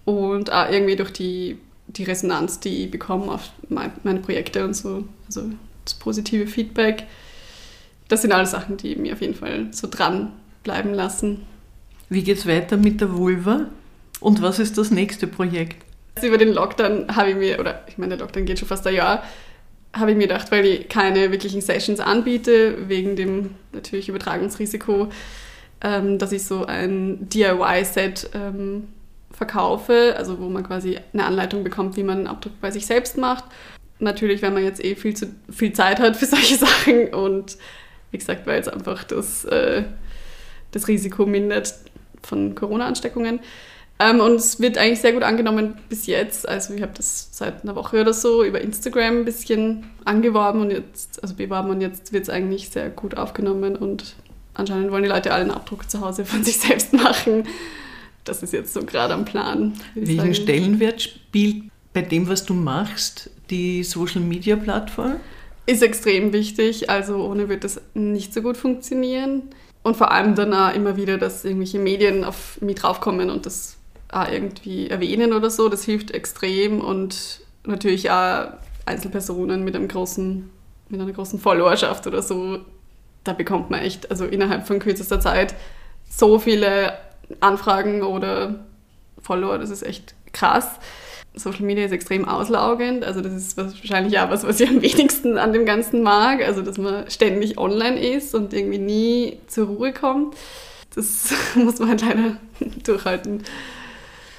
und 0.05 0.53
auch 0.53 0.71
irgendwie 0.71 0.97
durch 0.97 1.13
die, 1.13 1.59
die 1.89 2.05
Resonanz, 2.05 2.61
die 2.61 2.85
ich 2.85 2.91
bekomme 2.91 3.33
auf 3.33 3.51
meine 3.69 4.21
Projekte 4.21 4.65
und 4.65 4.75
so. 4.75 5.05
Also 5.27 5.51
das 5.85 5.95
positive 5.95 6.47
Feedback. 6.47 7.05
Das 8.09 8.23
sind 8.23 8.33
alles 8.33 8.51
Sachen, 8.51 8.77
die 8.77 8.97
mir 8.97 9.13
auf 9.13 9.21
jeden 9.21 9.35
Fall 9.35 9.69
so 9.71 9.89
dran 9.89 10.33
bleiben 10.63 10.93
lassen. 10.93 11.47
Wie 12.09 12.23
geht 12.23 12.39
es 12.39 12.47
weiter 12.47 12.77
mit 12.77 13.01
der 13.01 13.17
Vulva? 13.17 13.67
Und 14.21 14.43
was 14.43 14.59
ist 14.59 14.77
das 14.77 14.91
nächste 14.91 15.27
Projekt? 15.27 15.85
Also 16.17 16.29
über 16.29 16.39
den 16.39 16.53
Lockdown 16.53 17.17
habe 17.17 17.31
ich 17.31 17.37
mir, 17.37 17.61
oder 17.61 17.85
ich 17.89 17.99
meine, 17.99 18.17
der 18.17 18.27
Lockdown 18.27 18.45
geht 18.45 18.59
schon 18.59 18.69
fast 18.69 18.87
ein 18.87 18.95
Jahr, 18.95 19.23
habe 19.93 20.11
ich 20.11 20.17
mir 20.17 20.27
gedacht, 20.27 20.51
weil 20.51 20.67
ich 20.67 20.89
keine 20.89 21.31
wirklichen 21.31 21.61
Sessions 21.61 22.01
anbiete, 22.01 22.89
wegen 22.89 23.17
dem 23.17 23.55
natürlich 23.73 24.09
Übertragungsrisiko, 24.09 25.09
ähm, 25.83 26.19
dass 26.19 26.33
ich 26.33 26.45
so 26.45 26.67
ein 26.67 27.29
DIY-Set 27.29 28.31
ähm, 28.35 28.89
verkaufe, 29.33 30.15
also 30.17 30.39
wo 30.39 30.49
man 30.49 30.63
quasi 30.63 30.99
eine 31.13 31.25
Anleitung 31.25 31.65
bekommt, 31.65 31.97
wie 31.97 32.03
man 32.03 32.19
einen 32.19 32.27
Abdruck 32.27 32.61
bei 32.61 32.71
sich 32.71 32.87
selbst 32.87 33.17
macht. 33.17 33.45
Natürlich, 33.99 34.43
wenn 34.43 34.55
man 34.55 34.65
jetzt 34.65 34.85
eh 34.85 34.95
viel, 34.95 35.15
zu, 35.15 35.27
viel 35.51 35.73
Zeit 35.73 36.01
hat 36.01 36.17
für 36.17 36.27
solche 36.27 36.57
Sachen 36.57 37.15
und 37.15 37.57
wie 38.11 38.19
gesagt, 38.19 38.47
weil 38.47 38.61
es 38.61 38.69
einfach 38.69 39.05
das, 39.05 39.45
äh, 39.45 39.85
das 40.73 40.89
Risiko 40.89 41.27
mindert 41.27 41.75
von 42.23 42.55
Corona-Ansteckungen. 42.55 43.41
Ähm, 44.01 44.21
und 44.21 44.37
es 44.37 44.61
wird 44.61 44.79
eigentlich 44.79 45.01
sehr 45.01 45.13
gut 45.13 45.23
angenommen 45.23 45.79
bis 45.89 46.07
jetzt. 46.07 46.49
Also 46.49 46.75
ich 46.75 46.83
habe 46.83 46.93
das 46.95 47.29
seit 47.33 47.63
einer 47.63 47.77
Woche 47.77 48.01
oder 48.01 48.13
so 48.13 48.43
über 48.43 48.61
Instagram 48.61 49.19
ein 49.19 49.25
bisschen 49.25 49.91
angeworben 50.05 50.63
und 50.63 50.71
jetzt, 50.71 51.23
also 51.23 51.35
beworben 51.35 51.71
und 51.71 51.81
jetzt 51.81 52.13
wird 52.13 52.25
es 52.25 52.31
eigentlich 52.31 52.71
sehr 52.71 52.89
gut 52.89 53.17
aufgenommen 53.17 53.77
und 53.77 54.17
anscheinend 54.55 54.91
wollen 54.91 55.03
die 55.03 55.09
Leute 55.09 55.33
alle 55.33 55.43
einen 55.43 55.51
Abdruck 55.51 55.91
zu 55.91 56.01
Hause 56.01 56.25
von 56.25 56.43
sich 56.43 56.59
selbst 56.59 56.93
machen 56.95 57.45
das 58.25 58.43
ist 58.43 58.53
jetzt 58.53 58.73
so 58.73 58.85
gerade 58.85 59.15
am 59.15 59.25
Plan. 59.25 59.75
Welchen. 59.95 60.35
Stellenwert 60.35 61.03
spielt 61.03 61.65
bei 61.93 62.03
dem, 62.03 62.29
was 62.29 62.45
du 62.45 62.55
machst, 62.55 63.31
die 63.51 63.83
Social 63.83 64.21
Media 64.21 64.57
Plattform? 64.57 65.17
Ist 65.67 65.83
extrem 65.83 66.33
wichtig. 66.33 66.91
Also 66.91 67.17
ohne 67.25 67.49
wird 67.49 67.65
das 67.65 67.81
nicht 67.95 68.33
so 68.33 68.43
gut 68.43 68.57
funktionieren. 68.57 69.43
Und 69.83 69.97
vor 69.97 70.13
allem 70.13 70.35
dann 70.35 70.53
auch 70.53 70.75
immer 70.75 70.97
wieder, 70.97 71.19
dass 71.19 71.45
irgendwelche 71.45 71.79
Medien 71.79 72.25
auf 72.25 72.61
mich 72.61 72.77
draufkommen 72.77 73.31
und 73.31 73.47
das 73.47 73.77
auch 74.13 74.31
irgendwie 74.31 74.89
erwähnen 74.89 75.33
oder 75.33 75.51
so. 75.51 75.69
Das 75.69 75.85
hilft 75.85 76.11
extrem. 76.11 76.81
Und 76.81 77.41
natürlich 77.65 78.11
auch 78.11 78.53
Einzelpersonen 78.87 79.65
mit 79.65 79.75
einem 79.75 79.89
großen, 79.89 80.51
mit 80.89 81.01
einer 81.01 81.13
großen 81.13 81.39
Followerschaft 81.39 82.07
oder 82.07 82.23
so. 82.23 82.59
Da 83.25 83.33
bekommt 83.33 83.71
man 83.71 83.81
echt, 83.81 84.11
also 84.11 84.25
innerhalb 84.25 84.67
von 84.67 84.79
kürzester 84.79 85.21
Zeit, 85.21 85.55
so 86.09 86.39
viele 86.39 86.93
Anfragen 87.41 88.03
oder 88.03 88.65
Follower, 89.21 89.59
das 89.59 89.71
ist 89.71 89.83
echt 89.83 90.15
krass. 90.33 90.79
Social 91.35 91.63
Media 91.63 91.85
ist 91.85 91.93
extrem 91.93 92.27
auslaugend, 92.27 93.05
also 93.05 93.21
das 93.21 93.33
ist 93.33 93.57
wahrscheinlich 93.57 94.19
auch 94.19 94.31
was, 94.31 94.45
was 94.45 94.59
ich 94.59 94.69
am 94.69 94.83
wenigsten 94.83 95.39
an 95.39 95.53
dem 95.53 95.65
Ganzen 95.65 96.03
mag, 96.03 96.45
also 96.45 96.61
dass 96.61 96.77
man 96.77 97.09
ständig 97.09 97.57
online 97.57 98.01
ist 98.01 98.35
und 98.35 98.53
irgendwie 98.53 98.79
nie 98.79 99.39
zur 99.47 99.69
Ruhe 99.69 99.93
kommt. 99.93 100.35
Das 100.95 101.33
muss 101.55 101.79
man 101.79 101.91
halt 101.91 102.03
leider 102.03 102.37
durchhalten. 102.85 103.45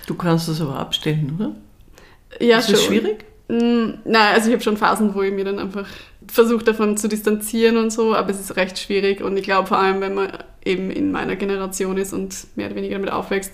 Du 0.06 0.16
kannst 0.16 0.50
das 0.50 0.60
aber 0.60 0.78
abstellen, 0.78 1.38
oder? 1.40 2.46
Ja, 2.46 2.58
ist 2.58 2.66
schon. 2.66 2.74
das 2.74 2.84
schwierig? 2.84 3.26
Mm, 3.48 4.00
nein, 4.04 4.34
also 4.34 4.48
ich 4.48 4.54
habe 4.54 4.64
schon 4.64 4.78
Phasen, 4.78 5.16
wo 5.16 5.22
ich 5.22 5.34
mir 5.34 5.46
dann 5.46 5.60
einfach 5.60 5.88
versuche 6.32 6.64
davon 6.64 6.98
zu 6.98 7.08
distanzieren 7.08 7.78
und 7.78 7.92
so, 7.92 8.16
aber 8.16 8.30
es 8.30 8.40
ist 8.40 8.56
recht 8.56 8.80
schwierig 8.80 9.22
und 9.22 9.36
ich 9.38 9.44
glaube 9.44 9.68
vor 9.68 9.78
allem, 9.78 10.02
wenn 10.02 10.14
man 10.14 10.32
eben 10.64 10.90
in 10.90 11.12
meiner 11.12 11.36
Generation 11.36 11.98
ist 11.98 12.14
und 12.14 12.48
mehr 12.56 12.68
oder 12.68 12.76
weniger 12.76 12.96
damit 12.96 13.12
aufwächst, 13.12 13.54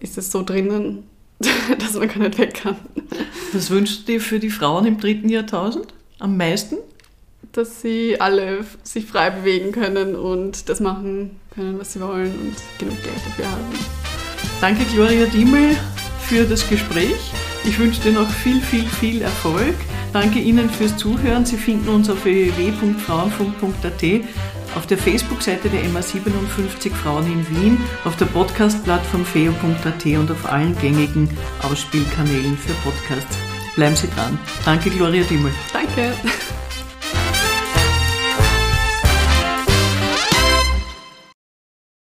ist 0.00 0.18
es 0.18 0.30
so 0.30 0.42
drinnen, 0.42 1.04
dass 1.78 1.94
man 1.94 2.08
gar 2.08 2.18
nicht 2.18 2.38
weg 2.38 2.54
kann. 2.54 2.76
Was 3.52 3.70
wünschst 3.70 4.02
du 4.02 4.12
dir 4.12 4.20
für 4.20 4.38
die 4.38 4.50
Frauen 4.50 4.86
im 4.86 5.00
dritten 5.00 5.28
Jahrtausend 5.28 5.86
am 6.18 6.36
meisten? 6.36 6.76
Dass 7.52 7.80
sie 7.80 8.20
alle 8.20 8.64
sich 8.82 9.06
frei 9.06 9.30
bewegen 9.30 9.72
können 9.72 10.16
und 10.16 10.68
das 10.68 10.80
machen 10.80 11.38
können, 11.54 11.78
was 11.78 11.92
sie 11.92 12.00
wollen 12.00 12.32
und 12.32 12.56
genug 12.78 13.02
Geld 13.02 13.16
dafür 13.26 13.50
haben. 13.50 13.64
Danke, 14.60 14.84
Gloria 14.92 15.26
Diemel, 15.26 15.76
für 16.20 16.44
das 16.44 16.68
Gespräch. 16.68 17.32
Ich 17.64 17.78
wünsche 17.78 18.00
dir 18.02 18.12
noch 18.12 18.28
viel, 18.28 18.60
viel, 18.60 18.84
viel 18.84 19.22
Erfolg. 19.22 19.74
Danke 20.14 20.38
Ihnen 20.38 20.70
fürs 20.70 20.96
Zuhören. 20.96 21.44
Sie 21.44 21.56
finden 21.56 21.88
uns 21.88 22.08
auf 22.08 22.24
www.frauenfunk.at, 22.24 24.04
auf 24.76 24.86
der 24.86 24.96
Facebook-Seite 24.96 25.68
der 25.68 25.82
MA57 25.86 26.92
Frauen 26.92 27.26
in 27.26 27.44
Wien, 27.50 27.78
auf 28.04 28.14
der 28.16 28.26
Podcast-Plattform 28.26 29.24
feo.at 29.24 30.06
und 30.06 30.30
auf 30.30 30.46
allen 30.46 30.78
gängigen 30.78 31.28
Ausspielkanälen 31.64 32.56
für 32.56 32.74
Podcasts. 32.88 33.36
Bleiben 33.74 33.96
Sie 33.96 34.08
dran. 34.10 34.38
Danke, 34.64 34.88
Gloria 34.90 35.24
Dimmel. 35.24 35.50
Danke. 35.72 36.12